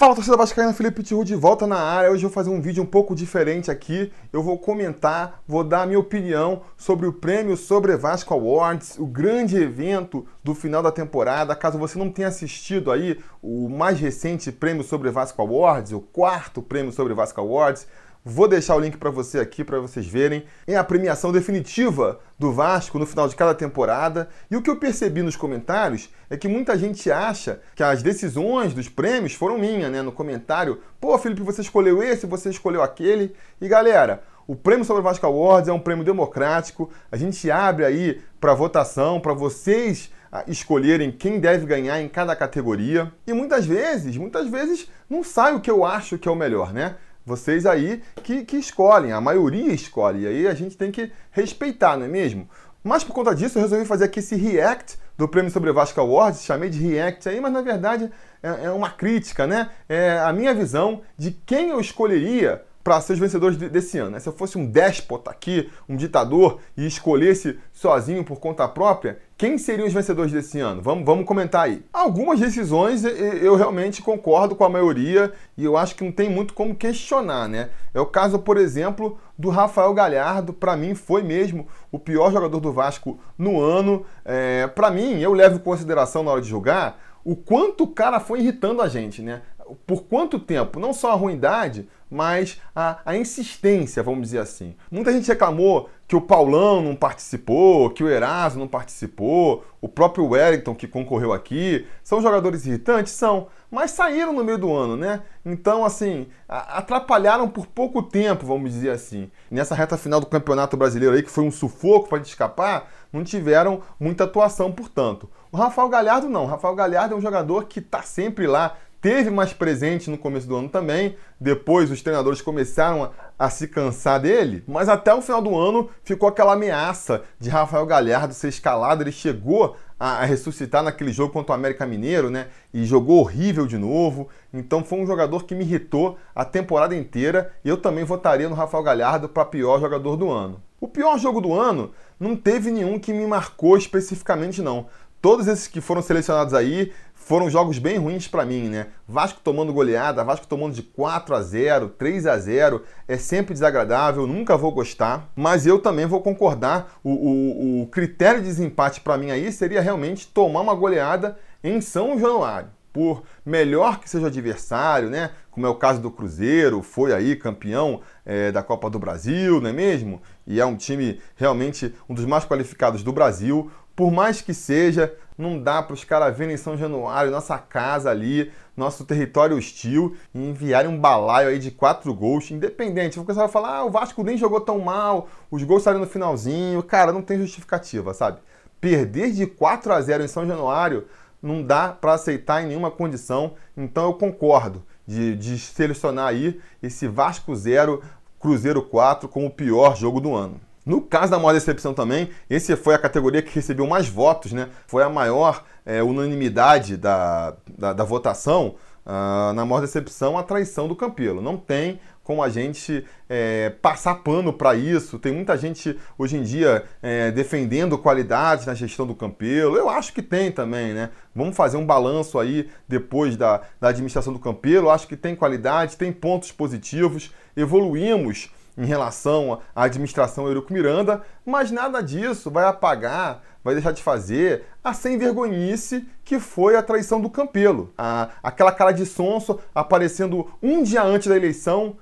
Fala 0.00 0.14
torcida 0.14 0.34
vascaína, 0.34 0.72
Felipe 0.72 1.02
Tiru 1.02 1.22
de 1.22 1.34
volta 1.34 1.66
na 1.66 1.76
área. 1.76 2.10
Hoje 2.10 2.24
eu 2.24 2.30
vou 2.30 2.34
fazer 2.34 2.48
um 2.48 2.58
vídeo 2.58 2.82
um 2.82 2.86
pouco 2.86 3.14
diferente 3.14 3.70
aqui. 3.70 4.10
Eu 4.32 4.42
vou 4.42 4.58
comentar, 4.58 5.42
vou 5.46 5.62
dar 5.62 5.82
a 5.82 5.86
minha 5.86 5.98
opinião 5.98 6.62
sobre 6.74 7.06
o 7.06 7.12
prêmio 7.12 7.54
Sobre 7.54 7.94
Vasco 7.98 8.32
Awards, 8.32 8.98
o 8.98 9.04
grande 9.04 9.58
evento 9.58 10.26
do 10.42 10.54
final 10.54 10.82
da 10.82 10.90
temporada. 10.90 11.54
Caso 11.54 11.76
você 11.76 11.98
não 11.98 12.10
tenha 12.10 12.28
assistido 12.28 12.90
aí 12.90 13.20
o 13.42 13.68
mais 13.68 14.00
recente 14.00 14.50
prêmio 14.50 14.82
Sobre 14.82 15.10
Vasco 15.10 15.42
Awards, 15.42 15.92
o 15.92 16.00
quarto 16.00 16.62
prêmio 16.62 16.92
Sobre 16.92 17.12
Vasco 17.12 17.38
Awards, 17.38 17.86
Vou 18.22 18.46
deixar 18.46 18.76
o 18.76 18.78
link 18.78 18.98
para 18.98 19.08
você 19.08 19.38
aqui 19.38 19.64
para 19.64 19.80
vocês 19.80 20.06
verem. 20.06 20.44
É 20.66 20.76
a 20.76 20.84
premiação 20.84 21.32
definitiva 21.32 22.20
do 22.38 22.52
Vasco 22.52 22.98
no 22.98 23.06
final 23.06 23.26
de 23.26 23.34
cada 23.34 23.54
temporada. 23.54 24.28
E 24.50 24.56
o 24.56 24.60
que 24.60 24.68
eu 24.68 24.76
percebi 24.76 25.22
nos 25.22 25.36
comentários 25.36 26.10
é 26.28 26.36
que 26.36 26.46
muita 26.46 26.76
gente 26.76 27.10
acha 27.10 27.62
que 27.74 27.82
as 27.82 28.02
decisões 28.02 28.74
dos 28.74 28.90
prêmios 28.90 29.32
foram 29.32 29.56
minhas, 29.56 29.90
né? 29.90 30.02
No 30.02 30.12
comentário, 30.12 30.82
pô, 31.00 31.16
Felipe, 31.16 31.40
você 31.40 31.62
escolheu 31.62 32.02
esse, 32.02 32.26
você 32.26 32.50
escolheu 32.50 32.82
aquele. 32.82 33.34
E 33.58 33.66
galera, 33.66 34.22
o 34.46 34.54
prêmio 34.54 34.84
sobre 34.84 35.00
o 35.00 35.04
Vasco 35.04 35.24
Awards 35.24 35.68
é 35.70 35.72
um 35.72 35.80
prêmio 35.80 36.04
democrático. 36.04 36.90
A 37.10 37.16
gente 37.16 37.50
abre 37.50 37.86
aí 37.86 38.20
para 38.38 38.52
votação, 38.52 39.18
para 39.18 39.32
vocês 39.32 40.10
ah, 40.30 40.44
escolherem 40.46 41.10
quem 41.10 41.40
deve 41.40 41.64
ganhar 41.64 41.98
em 42.02 42.08
cada 42.08 42.36
categoria. 42.36 43.10
E 43.26 43.32
muitas 43.32 43.64
vezes, 43.64 44.14
muitas 44.18 44.46
vezes 44.46 44.90
não 45.08 45.24
sai 45.24 45.54
o 45.54 45.60
que 45.60 45.70
eu 45.70 45.86
acho 45.86 46.18
que 46.18 46.28
é 46.28 46.30
o 46.30 46.36
melhor, 46.36 46.74
né? 46.74 46.96
Vocês 47.24 47.66
aí 47.66 48.02
que, 48.22 48.44
que 48.44 48.56
escolhem, 48.56 49.12
a 49.12 49.20
maioria 49.20 49.72
escolhe, 49.72 50.24
e 50.24 50.26
aí 50.26 50.46
a 50.46 50.54
gente 50.54 50.76
tem 50.76 50.90
que 50.90 51.12
respeitar, 51.30 51.96
não 51.96 52.06
é 52.06 52.08
mesmo? 52.08 52.48
Mas 52.82 53.04
por 53.04 53.12
conta 53.12 53.34
disso 53.34 53.58
eu 53.58 53.62
resolvi 53.62 53.84
fazer 53.84 54.04
aqui 54.04 54.20
esse 54.20 54.34
react 54.34 54.98
do 55.16 55.28
Prêmio 55.28 55.50
Sobre 55.50 55.70
Vasco 55.70 56.00
Awards, 56.00 56.42
chamei 56.42 56.70
de 56.70 56.78
react 56.78 57.28
aí, 57.28 57.40
mas 57.40 57.52
na 57.52 57.60
verdade 57.60 58.10
é, 58.42 58.64
é 58.64 58.70
uma 58.70 58.90
crítica, 58.90 59.46
né? 59.46 59.70
É 59.86 60.18
a 60.18 60.32
minha 60.32 60.54
visão 60.54 61.02
de 61.16 61.30
quem 61.30 61.68
eu 61.68 61.80
escolheria 61.80 62.64
para 62.82 63.00
ser 63.00 63.14
os 63.14 63.18
vencedores 63.18 63.56
desse 63.56 63.98
ano. 63.98 64.12
Né? 64.12 64.20
Se 64.20 64.28
eu 64.28 64.32
fosse 64.32 64.56
um 64.56 64.66
déspota 64.66 65.30
aqui, 65.30 65.70
um 65.88 65.96
ditador, 65.96 66.58
e 66.76 66.86
escolhesse 66.86 67.58
sozinho 67.72 68.24
por 68.24 68.40
conta 68.40 68.66
própria, 68.66 69.18
quem 69.36 69.56
seriam 69.58 69.86
os 69.86 69.92
vencedores 69.92 70.32
desse 70.32 70.60
ano? 70.60 70.82
Vamos, 70.82 71.04
vamos 71.04 71.24
comentar 71.24 71.64
aí. 71.64 71.82
Algumas 71.92 72.40
decisões 72.40 73.04
eu 73.04 73.56
realmente 73.56 74.02
concordo 74.02 74.54
com 74.54 74.64
a 74.64 74.68
maioria 74.68 75.32
e 75.56 75.64
eu 75.64 75.76
acho 75.76 75.94
que 75.94 76.04
não 76.04 76.12
tem 76.12 76.28
muito 76.28 76.52
como 76.52 76.74
questionar, 76.74 77.48
né? 77.48 77.70
É 77.94 78.00
o 78.00 78.06
caso, 78.06 78.38
por 78.38 78.56
exemplo, 78.56 79.18
do 79.38 79.48
Rafael 79.48 79.92
Galhardo. 79.94 80.52
Para 80.52 80.76
mim, 80.76 80.94
foi 80.94 81.22
mesmo 81.22 81.66
o 81.90 81.98
pior 81.98 82.32
jogador 82.32 82.60
do 82.60 82.72
Vasco 82.72 83.18
no 83.36 83.60
ano. 83.60 84.04
É, 84.24 84.66
para 84.66 84.90
mim, 84.90 85.20
eu 85.20 85.32
levo 85.32 85.56
em 85.56 85.60
consideração 85.60 86.22
na 86.22 86.32
hora 86.32 86.42
de 86.42 86.48
jogar 86.48 87.00
o 87.24 87.36
quanto 87.36 87.84
o 87.84 87.88
cara 87.88 88.18
foi 88.18 88.40
irritando 88.40 88.80
a 88.82 88.88
gente, 88.88 89.22
né? 89.22 89.42
Por 89.86 90.04
quanto 90.04 90.38
tempo? 90.38 90.80
Não 90.80 90.92
só 90.92 91.12
a 91.12 91.14
ruindade, 91.14 91.88
mas 92.10 92.60
a, 92.74 92.98
a, 93.04 93.16
insistência, 93.16 94.02
vamos 94.02 94.22
dizer 94.22 94.38
assim. 94.38 94.74
Muita 94.90 95.12
gente 95.12 95.28
reclamou 95.28 95.88
que 96.08 96.16
o 96.16 96.20
Paulão 96.20 96.82
não 96.82 96.96
participou, 96.96 97.88
que 97.90 98.02
o 98.02 98.08
Eraso 98.08 98.58
não 98.58 98.66
participou, 98.66 99.64
o 99.80 99.88
próprio 99.88 100.26
Wellington 100.26 100.74
que 100.74 100.88
concorreu 100.88 101.32
aqui. 101.32 101.86
São 102.02 102.20
jogadores 102.20 102.66
irritantes? 102.66 103.12
São, 103.12 103.46
mas 103.70 103.92
saíram 103.92 104.32
no 104.32 104.42
meio 104.42 104.58
do 104.58 104.74
ano, 104.74 104.96
né? 104.96 105.22
Então, 105.46 105.84
assim, 105.84 106.26
atrapalharam 106.48 107.48
por 107.48 107.66
pouco 107.66 108.02
tempo, 108.02 108.44
vamos 108.44 108.72
dizer 108.72 108.90
assim. 108.90 109.30
Nessa 109.48 109.76
reta 109.76 109.96
final 109.96 110.18
do 110.18 110.26
Campeonato 110.26 110.76
Brasileiro 110.76 111.14
aí, 111.14 111.22
que 111.22 111.30
foi 111.30 111.44
um 111.44 111.50
sufoco 111.50 112.08
para 112.08 112.18
escapar, 112.18 112.90
não 113.12 113.22
tiveram 113.22 113.82
muita 113.98 114.24
atuação, 114.24 114.72
portanto. 114.72 115.30
O 115.52 115.56
Rafael 115.56 115.88
Galhardo 115.88 116.28
não. 116.28 116.44
O 116.44 116.46
Rafael 116.46 116.74
Galhardo 116.74 117.14
é 117.14 117.18
um 117.18 117.20
jogador 117.20 117.64
que 117.66 117.78
está 117.78 118.02
sempre 118.02 118.46
lá, 118.46 118.76
teve 119.00 119.30
mais 119.30 119.52
presente 119.52 120.10
no 120.10 120.18
começo 120.18 120.46
do 120.46 120.56
ano 120.56 120.68
também. 120.68 121.16
Depois 121.40 121.90
os 121.90 122.02
treinadores 122.02 122.42
começaram 122.42 123.04
a, 123.04 123.10
a, 123.38 123.50
se 123.50 123.66
cansar 123.66 124.20
dele, 124.20 124.62
mas 124.68 124.88
até 124.88 125.12
o 125.14 125.22
final 125.22 125.40
do 125.40 125.56
ano 125.56 125.88
ficou 126.04 126.28
aquela 126.28 126.52
ameaça 126.52 127.22
de 127.38 127.48
Rafael 127.48 127.86
Galhardo 127.86 128.34
ser 128.34 128.48
escalado. 128.48 129.02
Ele 129.02 129.12
chegou 129.12 129.76
a, 129.98 130.18
a 130.18 130.24
ressuscitar 130.24 130.82
naquele 130.82 131.12
jogo 131.12 131.32
contra 131.32 131.52
o 131.52 131.54
América 131.54 131.86
Mineiro, 131.86 132.30
né? 132.30 132.48
E 132.72 132.84
jogou 132.84 133.20
horrível 133.20 133.66
de 133.66 133.78
novo. 133.78 134.28
Então 134.52 134.84
foi 134.84 134.98
um 134.98 135.06
jogador 135.06 135.44
que 135.44 135.54
me 135.54 135.64
irritou 135.64 136.18
a 136.34 136.44
temporada 136.44 136.94
inteira 136.94 137.52
e 137.64 137.68
eu 137.68 137.76
também 137.76 138.04
votaria 138.04 138.48
no 138.48 138.54
Rafael 138.54 138.82
Galhardo 138.82 139.28
para 139.28 139.44
pior 139.44 139.80
jogador 139.80 140.16
do 140.16 140.30
ano. 140.30 140.62
O 140.80 140.88
pior 140.88 141.18
jogo 141.18 141.42
do 141.42 141.52
ano 141.52 141.92
não 142.18 142.34
teve 142.34 142.70
nenhum 142.70 142.98
que 142.98 143.12
me 143.12 143.26
marcou 143.26 143.76
especificamente 143.76 144.62
não. 144.62 144.86
Todos 145.20 145.46
esses 145.46 145.66
que 145.66 145.82
foram 145.82 146.00
selecionados 146.00 146.54
aí 146.54 146.92
foram 147.14 147.50
jogos 147.50 147.78
bem 147.78 147.98
ruins 147.98 148.26
para 148.26 148.46
mim, 148.46 148.70
né? 148.70 148.86
Vasco 149.06 149.38
tomando 149.44 149.72
goleada, 149.72 150.24
Vasco 150.24 150.46
tomando 150.46 150.74
de 150.74 150.82
4 150.82 151.34
a 151.34 151.42
0, 151.42 151.90
3 151.90 152.26
a 152.26 152.38
0, 152.38 152.82
é 153.06 153.18
sempre 153.18 153.52
desagradável, 153.52 154.26
nunca 154.26 154.56
vou 154.56 154.72
gostar, 154.72 155.30
mas 155.36 155.66
eu 155.66 155.78
também 155.78 156.06
vou 156.06 156.22
concordar. 156.22 156.98
O, 157.04 157.10
o, 157.10 157.82
o 157.82 157.86
critério 157.88 158.40
de 158.40 158.46
desempate 158.46 159.02
para 159.02 159.18
mim 159.18 159.30
aí 159.30 159.52
seria 159.52 159.82
realmente 159.82 160.26
tomar 160.26 160.62
uma 160.62 160.74
goleada 160.74 161.38
em 161.62 161.82
São 161.82 162.18
Januário. 162.18 162.70
Por 162.90 163.22
melhor 163.44 164.00
que 164.00 164.10
seja 164.10 164.24
o 164.24 164.28
adversário, 164.28 165.10
né? 165.10 165.30
Como 165.50 165.66
é 165.66 165.68
o 165.68 165.74
caso 165.74 166.00
do 166.00 166.10
Cruzeiro, 166.10 166.82
foi 166.82 167.12
aí 167.12 167.36
campeão 167.36 168.00
é, 168.24 168.50
da 168.50 168.62
Copa 168.62 168.88
do 168.88 168.98
Brasil, 168.98 169.60
não 169.60 169.70
é 169.70 169.72
mesmo? 169.72 170.20
E 170.46 170.60
é 170.60 170.66
um 170.66 170.76
time 170.76 171.20
realmente 171.36 171.94
um 172.08 172.14
dos 172.14 172.24
mais 172.24 172.44
qualificados 172.44 173.02
do 173.02 173.12
Brasil. 173.12 173.70
Por 174.00 174.10
mais 174.10 174.40
que 174.40 174.54
seja, 174.54 175.14
não 175.36 175.62
dá 175.62 175.82
para 175.82 175.92
os 175.92 176.04
caras 176.04 176.34
verem 176.34 176.54
em 176.54 176.56
São 176.56 176.74
Januário, 176.74 177.30
nossa 177.30 177.58
casa 177.58 178.08
ali, 178.08 178.50
nosso 178.74 179.04
território 179.04 179.58
hostil, 179.58 180.16
e 180.34 180.38
enviarem 180.42 180.90
um 180.90 180.98
balaio 180.98 181.50
aí 181.50 181.58
de 181.58 181.70
quatro 181.70 182.14
gols, 182.14 182.50
independente. 182.50 183.20
O 183.20 183.26
pessoal 183.26 183.46
vai 183.46 183.52
falar, 183.52 183.76
ah, 183.76 183.84
o 183.84 183.90
Vasco 183.90 184.22
nem 184.22 184.38
jogou 184.38 184.58
tão 184.58 184.78
mal, 184.78 185.28
os 185.50 185.62
gols 185.64 185.82
saíram 185.82 186.00
no 186.00 186.06
finalzinho. 186.06 186.82
Cara, 186.82 187.12
não 187.12 187.20
tem 187.20 187.36
justificativa, 187.36 188.14
sabe? 188.14 188.38
Perder 188.80 189.32
de 189.32 189.46
4 189.46 189.92
a 189.92 190.00
0 190.00 190.24
em 190.24 190.28
São 190.28 190.46
Januário 190.46 191.06
não 191.42 191.62
dá 191.62 191.88
para 191.90 192.14
aceitar 192.14 192.62
em 192.62 192.68
nenhuma 192.68 192.90
condição. 192.90 193.52
Então 193.76 194.06
eu 194.06 194.14
concordo 194.14 194.82
de, 195.06 195.36
de 195.36 195.58
selecionar 195.58 196.28
aí 196.28 196.58
esse 196.82 197.06
Vasco 197.06 197.54
0, 197.54 198.02
Cruzeiro 198.38 198.80
4 198.80 199.28
como 199.28 199.48
o 199.48 199.50
pior 199.50 199.94
jogo 199.94 200.22
do 200.22 200.34
ano. 200.34 200.58
No 200.84 201.00
caso 201.00 201.30
da 201.30 201.38
maior 201.38 201.52
decepção 201.52 201.92
também, 201.92 202.30
esse 202.48 202.74
foi 202.76 202.94
a 202.94 202.98
categoria 202.98 203.42
que 203.42 203.54
recebeu 203.54 203.86
mais 203.86 204.08
votos, 204.08 204.52
né? 204.52 204.68
Foi 204.86 205.02
a 205.02 205.08
maior 205.08 205.64
é, 205.84 206.02
unanimidade 206.02 206.96
da, 206.96 207.54
da, 207.78 207.92
da 207.92 208.04
votação. 208.04 208.76
Uh, 209.00 209.52
na 209.54 209.64
maior 209.64 209.80
decepção, 209.80 210.38
a 210.38 210.42
traição 210.42 210.86
do 210.86 210.94
Campelo. 210.94 211.40
Não 211.40 211.56
tem 211.56 211.98
como 212.22 212.44
a 212.44 212.48
gente 212.48 213.04
é, 213.28 213.70
passar 213.82 214.16
pano 214.16 214.52
para 214.52 214.76
isso. 214.76 215.18
Tem 215.18 215.32
muita 215.32 215.56
gente 215.56 215.98
hoje 216.16 216.36
em 216.36 216.42
dia 216.42 216.84
é, 217.02 217.30
defendendo 217.32 217.98
qualidade 217.98 218.66
na 218.66 218.74
gestão 218.74 219.04
do 219.04 219.16
Campelo. 219.16 219.76
Eu 219.76 219.88
acho 219.88 220.12
que 220.12 220.22
tem 220.22 220.52
também, 220.52 220.92
né? 220.92 221.10
Vamos 221.34 221.56
fazer 221.56 221.76
um 221.76 221.84
balanço 221.84 222.38
aí 222.38 222.68
depois 222.86 223.36
da, 223.36 223.62
da 223.80 223.88
administração 223.88 224.32
do 224.32 224.38
Campelo. 224.38 224.90
Acho 224.90 225.08
que 225.08 225.16
tem 225.16 225.34
qualidade, 225.34 225.96
tem 225.96 226.12
pontos 226.12 226.52
positivos. 226.52 227.32
Evoluímos 227.56 228.50
em 228.76 228.84
relação 228.84 229.60
à 229.74 229.84
administração 229.84 230.46
Eurico 230.46 230.72
Miranda, 230.72 231.22
mas 231.44 231.70
nada 231.70 232.00
disso 232.02 232.50
vai 232.50 232.64
apagar, 232.64 233.42
vai 233.62 233.74
deixar 233.74 233.92
de 233.92 234.02
fazer 234.02 234.64
a 234.82 234.92
sem 234.94 235.18
vergonhice 235.18 236.06
que 236.24 236.38
foi 236.38 236.76
a 236.76 236.82
traição 236.82 237.20
do 237.20 237.28
Campelo. 237.28 237.92
A, 237.96 238.30
aquela 238.42 238.72
cara 238.72 238.92
de 238.92 239.04
sonso 239.04 239.58
aparecendo 239.74 240.50
um 240.62 240.82
dia 240.82 241.02
antes 241.02 241.28
da 241.28 241.36
eleição, 241.36 241.96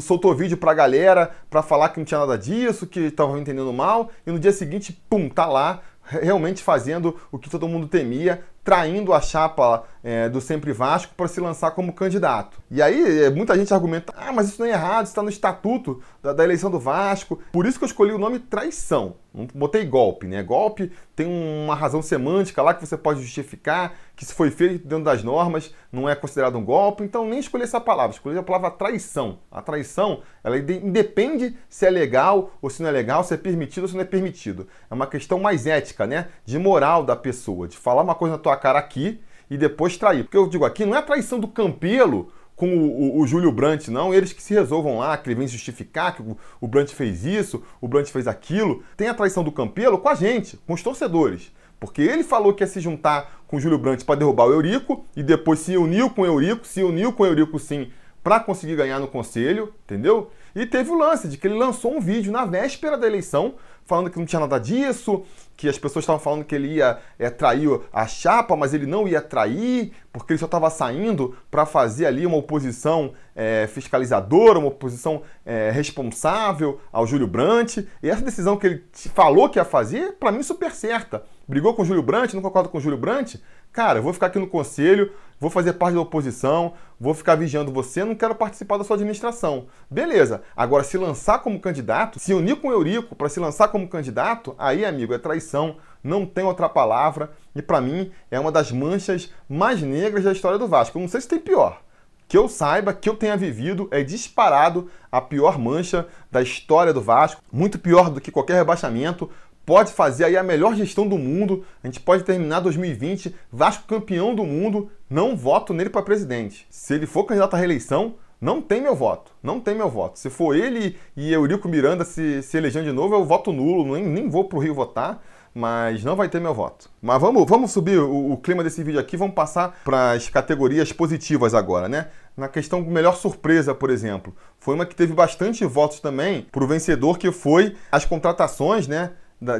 soltou 0.00 0.34
vídeo 0.34 0.56
pra 0.56 0.74
galera 0.74 1.30
para 1.48 1.62
falar 1.62 1.90
que 1.90 1.98
não 1.98 2.04
tinha 2.04 2.20
nada 2.20 2.36
disso, 2.36 2.86
que 2.86 3.00
estava 3.00 3.38
entendendo 3.38 3.72
mal, 3.72 4.10
e 4.26 4.30
no 4.30 4.38
dia 4.38 4.52
seguinte, 4.52 4.92
pum, 5.08 5.28
tá 5.28 5.46
lá, 5.46 5.80
realmente 6.02 6.62
fazendo 6.62 7.16
o 7.30 7.38
que 7.38 7.48
todo 7.48 7.68
mundo 7.68 7.86
temia, 7.86 8.42
traindo 8.64 9.12
a 9.12 9.20
chapa 9.20 9.84
é, 10.02 10.28
do 10.28 10.40
Sempre 10.40 10.72
Vasco 10.72 11.14
para 11.14 11.28
se 11.28 11.40
lançar 11.40 11.72
como 11.72 11.92
candidato. 11.92 12.60
E 12.70 12.80
aí 12.80 13.24
é, 13.24 13.30
muita 13.30 13.56
gente 13.56 13.72
argumenta, 13.72 14.12
ah, 14.16 14.32
mas 14.32 14.48
isso 14.48 14.60
não 14.60 14.66
é 14.66 14.72
errado, 14.72 15.06
está 15.06 15.22
no 15.22 15.28
estatuto 15.28 16.00
da, 16.22 16.32
da, 16.32 16.44
eleição 16.44 16.70
do 16.70 16.78
Vasco. 16.78 17.38
Por 17.52 17.66
isso 17.66 17.78
que 17.78 17.84
eu 17.84 17.88
escolhi 17.88 18.12
o 18.12 18.18
nome 18.18 18.38
traição. 18.38 19.16
Não 19.32 19.46
botei 19.54 19.84
golpe, 19.84 20.26
né? 20.26 20.42
Golpe 20.42 20.90
tem 21.14 21.26
uma 21.26 21.74
razão 21.74 22.02
semântica 22.02 22.62
lá 22.62 22.74
que 22.74 22.84
você 22.84 22.96
pode 22.96 23.20
justificar, 23.20 23.94
que 24.16 24.24
se 24.24 24.34
foi 24.34 24.50
feito 24.50 24.88
dentro 24.88 25.04
das 25.04 25.22
normas, 25.22 25.72
não 25.92 26.08
é 26.08 26.16
considerado 26.16 26.58
um 26.58 26.64
golpe, 26.64 27.04
então 27.04 27.28
nem 27.28 27.38
escolhi 27.38 27.62
essa 27.62 27.80
palavra, 27.80 28.16
escolhi 28.16 28.36
a 28.36 28.42
palavra 28.42 28.72
traição. 28.72 29.38
A 29.48 29.62
traição, 29.62 30.22
ela 30.42 30.58
independe 30.58 31.56
se 31.68 31.86
é 31.86 31.90
legal 31.90 32.50
ou 32.60 32.68
se 32.68 32.82
não 32.82 32.88
é 32.88 32.92
legal, 32.92 33.22
se 33.22 33.32
é 33.32 33.36
permitido 33.36 33.84
ou 33.84 33.88
se 33.88 33.94
não 33.94 34.02
é 34.02 34.06
permitido. 34.06 34.66
É 34.90 34.94
uma 34.94 35.06
questão 35.06 35.38
mais 35.38 35.64
ética, 35.64 36.08
né? 36.08 36.28
De 36.44 36.58
moral 36.58 37.04
da 37.04 37.14
pessoa, 37.14 37.68
de 37.68 37.76
falar 37.76 38.02
uma 38.02 38.16
coisa 38.16 38.36
na 38.36 38.42
tua 38.42 38.56
cara 38.56 38.80
aqui 38.80 39.20
e 39.50 39.58
depois 39.58 39.96
trair. 39.96 40.22
Porque 40.22 40.36
eu 40.36 40.48
digo 40.48 40.64
aqui, 40.64 40.86
não 40.86 40.94
é 40.94 40.98
a 40.98 41.02
traição 41.02 41.40
do 41.40 41.48
Campelo 41.48 42.32
com 42.54 42.68
o, 42.76 43.18
o, 43.18 43.20
o 43.20 43.26
Júlio 43.26 43.50
Brandt, 43.50 43.90
não. 43.90 44.14
Eles 44.14 44.32
que 44.32 44.42
se 44.42 44.54
resolvam 44.54 44.98
lá, 44.98 45.16
que 45.18 45.28
ele 45.28 45.34
vem 45.34 45.48
justificar 45.48 46.14
que 46.14 46.22
o, 46.22 46.36
o 46.60 46.68
Brandt 46.68 46.94
fez 46.94 47.24
isso, 47.24 47.62
o 47.80 47.88
Brandt 47.88 48.12
fez 48.12 48.28
aquilo. 48.28 48.84
Tem 48.96 49.08
a 49.08 49.14
traição 49.14 49.42
do 49.42 49.50
Campelo 49.50 49.98
com 49.98 50.08
a 50.08 50.14
gente, 50.14 50.56
com 50.66 50.74
os 50.74 50.82
torcedores. 50.82 51.52
Porque 51.80 52.02
ele 52.02 52.22
falou 52.22 52.52
que 52.52 52.62
ia 52.62 52.66
se 52.66 52.78
juntar 52.78 53.42
com 53.48 53.56
o 53.56 53.60
Júlio 53.60 53.78
Brandt 53.78 54.04
para 54.04 54.14
derrubar 54.14 54.44
o 54.44 54.52
Eurico 54.52 55.04
e 55.16 55.22
depois 55.22 55.58
se 55.60 55.76
uniu 55.76 56.10
com 56.10 56.22
o 56.22 56.26
Eurico, 56.26 56.66
se 56.66 56.82
uniu 56.82 57.12
com 57.12 57.22
o 57.22 57.26
Eurico 57.26 57.58
sim 57.58 57.90
para 58.22 58.38
conseguir 58.38 58.76
ganhar 58.76 59.00
no 59.00 59.08
conselho, 59.08 59.72
entendeu? 59.84 60.30
E 60.54 60.66
teve 60.66 60.90
o 60.90 60.98
lance 60.98 61.26
de 61.26 61.38
que 61.38 61.46
ele 61.46 61.54
lançou 61.54 61.96
um 61.96 62.00
vídeo 62.00 62.30
na 62.30 62.44
véspera 62.44 62.98
da 62.98 63.06
eleição 63.06 63.54
falando 63.90 64.08
que 64.08 64.18
não 64.20 64.26
tinha 64.26 64.38
nada 64.38 64.56
disso, 64.58 65.24
que 65.60 65.68
as 65.68 65.78
pessoas 65.78 66.04
estavam 66.04 66.18
falando 66.18 66.42
que 66.42 66.54
ele 66.54 66.76
ia 66.76 66.98
é, 67.18 67.28
trair 67.28 67.68
a 67.92 68.06
chapa, 68.06 68.56
mas 68.56 68.72
ele 68.72 68.86
não 68.86 69.06
ia 69.06 69.20
trair, 69.20 69.92
porque 70.10 70.32
ele 70.32 70.38
só 70.38 70.46
estava 70.46 70.70
saindo 70.70 71.36
para 71.50 71.66
fazer 71.66 72.06
ali 72.06 72.24
uma 72.24 72.38
oposição 72.38 73.12
é, 73.36 73.66
fiscalizadora, 73.66 74.58
uma 74.58 74.68
oposição 74.68 75.20
é, 75.44 75.70
responsável 75.70 76.80
ao 76.90 77.06
Júlio 77.06 77.26
Brandt. 77.26 77.86
E 78.02 78.08
essa 78.08 78.24
decisão 78.24 78.56
que 78.56 78.66
ele 78.66 78.84
falou 79.14 79.50
que 79.50 79.58
ia 79.58 79.64
fazer, 79.66 80.12
para 80.12 80.32
mim, 80.32 80.42
super 80.42 80.72
certa. 80.72 81.24
Brigou 81.50 81.74
com 81.74 81.82
o 81.82 81.84
Júlio 81.84 82.00
Brandt, 82.00 82.32
não 82.32 82.42
concorda 82.42 82.68
com 82.68 82.78
o 82.78 82.80
Júlio 82.80 82.96
Brandt? 82.96 83.42
Cara, 83.72 83.98
eu 83.98 84.04
vou 84.04 84.12
ficar 84.12 84.26
aqui 84.26 84.38
no 84.38 84.46
conselho, 84.46 85.10
vou 85.40 85.50
fazer 85.50 85.72
parte 85.72 85.96
da 85.96 86.00
oposição, 86.00 86.74
vou 86.98 87.12
ficar 87.12 87.34
vigiando 87.34 87.72
você, 87.72 88.04
não 88.04 88.14
quero 88.14 88.36
participar 88.36 88.76
da 88.76 88.84
sua 88.84 88.94
administração. 88.94 89.66
Beleza. 89.90 90.42
Agora, 90.56 90.84
se 90.84 90.96
lançar 90.96 91.40
como 91.40 91.58
candidato, 91.58 92.20
se 92.20 92.32
unir 92.32 92.54
com 92.60 92.68
o 92.68 92.70
Eurico 92.70 93.16
para 93.16 93.28
se 93.28 93.40
lançar 93.40 93.66
como 93.66 93.88
candidato, 93.88 94.54
aí, 94.56 94.84
amigo, 94.84 95.12
é 95.12 95.18
traição, 95.18 95.74
não 96.04 96.24
tem 96.24 96.44
outra 96.44 96.68
palavra. 96.68 97.32
E 97.52 97.60
para 97.60 97.80
mim, 97.80 98.12
é 98.30 98.38
uma 98.38 98.52
das 98.52 98.70
manchas 98.70 99.32
mais 99.48 99.82
negras 99.82 100.22
da 100.22 100.30
história 100.30 100.56
do 100.56 100.68
Vasco. 100.68 100.96
Eu 100.96 101.02
não 101.02 101.08
sei 101.08 101.20
se 101.20 101.26
tem 101.26 101.40
pior. 101.40 101.82
Que 102.28 102.38
eu 102.38 102.48
saiba, 102.48 102.92
que 102.94 103.08
eu 103.08 103.16
tenha 103.16 103.36
vivido, 103.36 103.88
é 103.90 104.04
disparado 104.04 104.88
a 105.10 105.20
pior 105.20 105.58
mancha 105.58 106.06
da 106.30 106.40
história 106.40 106.92
do 106.92 107.00
Vasco. 107.00 107.42
Muito 107.52 107.76
pior 107.76 108.08
do 108.08 108.20
que 108.20 108.30
qualquer 108.30 108.54
rebaixamento 108.54 109.28
pode 109.70 109.92
fazer 109.92 110.24
aí 110.24 110.36
a 110.36 110.42
melhor 110.42 110.74
gestão 110.74 111.06
do 111.06 111.16
mundo. 111.16 111.64
A 111.80 111.86
gente 111.86 112.00
pode 112.00 112.24
terminar 112.24 112.58
2020 112.58 113.32
Vasco 113.52 113.86
campeão 113.86 114.34
do 114.34 114.42
mundo. 114.42 114.90
Não 115.08 115.36
voto 115.36 115.72
nele 115.72 115.88
para 115.88 116.02
presidente. 116.02 116.66
Se 116.68 116.94
ele 116.94 117.06
for 117.06 117.22
candidato 117.22 117.54
à 117.54 117.56
reeleição, 117.56 118.16
não 118.40 118.60
tem 118.60 118.80
meu 118.80 118.96
voto. 118.96 119.30
Não 119.40 119.60
tem 119.60 119.76
meu 119.76 119.88
voto. 119.88 120.18
Se 120.18 120.28
for 120.28 120.56
ele 120.56 120.96
e 121.16 121.32
Eurico 121.32 121.68
Miranda 121.68 122.04
se, 122.04 122.42
se 122.42 122.56
elegendo 122.56 122.86
de 122.86 122.90
novo, 122.90 123.14
eu 123.14 123.24
voto 123.24 123.52
nulo. 123.52 123.94
Nem, 123.94 124.04
nem 124.04 124.28
vou 124.28 124.48
o 124.52 124.58
Rio 124.58 124.74
votar. 124.74 125.22
Mas 125.54 126.02
não 126.02 126.16
vai 126.16 126.28
ter 126.28 126.40
meu 126.40 126.52
voto. 126.52 126.90
Mas 127.00 127.20
vamos, 127.20 127.48
vamos 127.48 127.70
subir 127.70 128.00
o, 128.00 128.32
o 128.32 128.36
clima 128.38 128.64
desse 128.64 128.82
vídeo 128.82 128.98
aqui. 128.98 129.16
Vamos 129.16 129.36
passar 129.36 129.80
para 129.84 130.10
as 130.10 130.28
categorias 130.28 130.92
positivas 130.92 131.54
agora, 131.54 131.88
né? 131.88 132.08
Na 132.36 132.48
questão 132.48 132.80
melhor 132.82 133.14
surpresa, 133.14 133.72
por 133.72 133.88
exemplo, 133.88 134.34
foi 134.58 134.74
uma 134.74 134.86
que 134.86 134.96
teve 134.96 135.12
bastante 135.12 135.64
votos 135.64 136.00
também 136.00 136.42
para 136.50 136.64
o 136.64 136.66
vencedor, 136.66 137.18
que 137.18 137.30
foi 137.30 137.76
as 137.92 138.04
contratações, 138.04 138.88
né? 138.88 139.12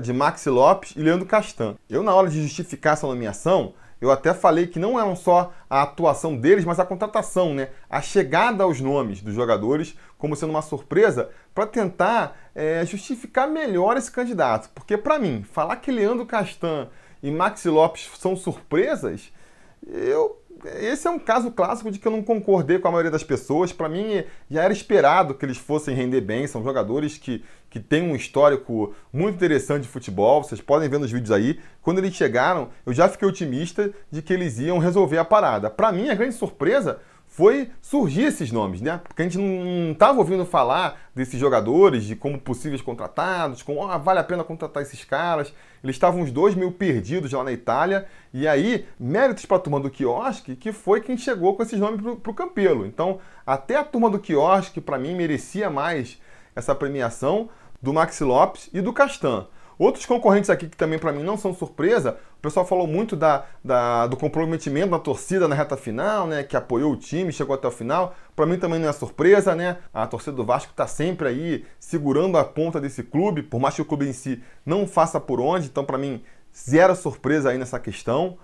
De 0.03 0.13
Maxi 0.13 0.51
Lopes 0.51 0.95
e 0.97 1.01
Leandro 1.01 1.27
Castan. 1.27 1.77
Eu, 1.89 2.03
na 2.03 2.15
hora 2.15 2.29
de 2.29 2.43
justificar 2.43 2.93
essa 2.93 3.07
nomeação, 3.07 3.75
eu 4.01 4.11
até 4.11 4.33
falei 4.33 4.67
que 4.67 4.79
não 4.79 4.99
eram 4.99 5.15
só 5.15 5.53
a 5.69 5.83
atuação 5.83 6.37
deles, 6.37 6.65
mas 6.65 6.81
a 6.81 6.87
contratação, 6.87 7.55
né? 7.55 7.69
A 7.89 8.01
chegada 8.01 8.65
aos 8.65 8.81
nomes 8.81 9.21
dos 9.21 9.35
jogadores 9.35 9.97
como 10.17 10.35
sendo 10.35 10.51
uma 10.51 10.63
surpresa 10.63 11.31
para 11.55 11.67
tentar 11.67 12.37
é, 12.55 12.85
justificar 12.87 13.49
melhor 13.49 13.97
esse 13.97 14.11
candidato. 14.11 14.71
Porque, 14.75 14.97
para 14.97 15.19
mim, 15.19 15.43
falar 15.43 15.77
que 15.77 15.91
Leandro 15.91 16.25
Castan 16.25 16.89
e 17.23 17.31
Maxi 17.31 17.69
Lopes 17.69 18.11
são 18.19 18.35
surpresas, 18.35 19.31
eu 19.87 20.40
esse 20.81 21.07
é 21.07 21.11
um 21.11 21.19
caso 21.19 21.51
clássico 21.51 21.91
de 21.91 21.99
que 21.99 22.07
eu 22.07 22.13
não 22.13 22.23
concordei 22.23 22.79
com 22.79 22.89
a 22.89 22.91
maioria 22.91 23.11
das 23.11 23.25
pessoas. 23.25 23.73
Para 23.73 23.89
mim, 23.89 24.25
já 24.51 24.63
era 24.63 24.73
esperado 24.73 25.35
que 25.35 25.45
eles 25.45 25.57
fossem 25.57 25.95
render 25.95 26.21
bem. 26.21 26.47
São 26.47 26.63
jogadores 26.63 27.19
que, 27.19 27.45
que 27.69 27.81
têm 27.81 28.03
um 28.03 28.17
histórico 28.17 28.95
muito 29.13 29.37
interessante 29.37 29.83
de 29.83 29.89
futebol. 29.89 30.43
Vocês 30.43 30.61
podem 30.61 30.89
ver 30.89 30.99
nos 30.99 31.11
vídeos 31.11 31.31
aí. 31.31 31.61
Quando 31.83 31.99
eles 31.99 32.15
chegaram, 32.15 32.69
eu 32.85 32.93
já 32.93 33.09
fiquei 33.09 33.27
otimista 33.27 33.93
de 34.11 34.23
que 34.23 34.33
eles 34.33 34.59
iam 34.59 34.79
resolver 34.79 35.19
a 35.19 35.25
parada. 35.25 35.71
Para 35.71 35.93
mim, 35.93 36.09
a 36.09 36.15
grande 36.15 36.35
surpresa 36.35 37.01
foi 37.31 37.71
surgir 37.81 38.25
esses 38.25 38.51
nomes, 38.51 38.81
né? 38.81 39.01
Porque 39.07 39.23
a 39.23 39.25
gente 39.25 39.39
não 39.39 39.93
estava 39.93 40.19
ouvindo 40.19 40.45
falar 40.45 41.01
desses 41.15 41.39
jogadores, 41.39 42.03
de 42.03 42.17
como 42.17 42.37
possíveis 42.37 42.83
contratados, 42.83 43.63
como 43.63 43.85
oh, 43.85 43.99
vale 44.01 44.19
a 44.19 44.25
pena 44.25 44.43
contratar 44.43 44.83
esses 44.83 45.05
caras. 45.05 45.55
Eles 45.83 45.95
estavam 45.95 46.23
uns 46.23 46.33
dois 46.33 46.57
mil 46.57 46.73
perdidos 46.73 47.31
lá 47.31 47.45
na 47.45 47.53
Itália. 47.53 48.05
E 48.35 48.49
aí, 48.49 48.85
méritos 48.99 49.47
para 49.47 49.59
a 49.59 49.61
turma 49.61 49.79
do 49.79 49.89
quiosque, 49.89 50.57
que 50.57 50.73
foi 50.73 51.01
quem 51.01 51.17
chegou 51.17 51.55
com 51.55 51.63
esses 51.63 51.79
nomes 51.79 52.01
para 52.21 52.33
o 52.33 52.35
Campelo. 52.35 52.85
Então, 52.85 53.21
até 53.47 53.77
a 53.77 53.85
turma 53.85 54.11
do 54.11 54.19
quiosque, 54.19 54.81
para 54.81 54.99
mim, 54.99 55.15
merecia 55.15 55.71
mais 55.71 56.21
essa 56.55 56.75
premiação 56.75 57.49
do 57.81 57.93
Maxi 57.93 58.25
Lopes 58.25 58.69
e 58.73 58.81
do 58.81 58.93
Castan. 58.93 59.47
Outros 59.81 60.05
concorrentes 60.05 60.51
aqui 60.51 60.69
que 60.69 60.77
também 60.77 60.99
para 60.99 61.11
mim 61.11 61.23
não 61.23 61.39
são 61.39 61.55
surpresa, 61.55 62.19
o 62.37 62.43
pessoal 62.43 62.67
falou 62.67 62.87
muito 62.87 63.17
da, 63.17 63.47
da, 63.65 64.07
do 64.07 64.15
comprometimento 64.15 64.91
da 64.91 64.99
torcida 64.99 65.49
na 65.49 65.55
reta 65.55 65.75
final, 65.75 66.27
né? 66.27 66.43
Que 66.43 66.55
apoiou 66.55 66.93
o 66.93 66.97
time, 66.99 67.33
chegou 67.33 67.55
até 67.55 67.67
o 67.67 67.71
final. 67.71 68.15
Para 68.37 68.45
mim 68.45 68.59
também 68.59 68.79
não 68.79 68.91
é 68.91 68.93
surpresa, 68.93 69.55
né? 69.55 69.79
A 69.95 70.07
torcida 70.07 70.37
do 70.37 70.45
Vasco 70.45 70.73
está 70.73 70.87
sempre 70.87 71.29
aí 71.29 71.65
segurando 71.79 72.37
a 72.37 72.45
ponta 72.45 72.79
desse 72.79 73.03
clube, 73.03 73.43
por 73.43 73.59
mais 73.59 73.75
que 73.75 73.81
o 73.81 73.85
clube 73.87 74.07
em 74.07 74.13
si 74.13 74.43
não 74.67 74.87
faça 74.87 75.19
por 75.19 75.41
onde. 75.41 75.69
Então, 75.69 75.83
para 75.83 75.97
mim, 75.97 76.23
zero 76.55 76.95
surpresa 76.95 77.49
aí 77.49 77.57
nessa 77.57 77.81
questão. 77.81 78.37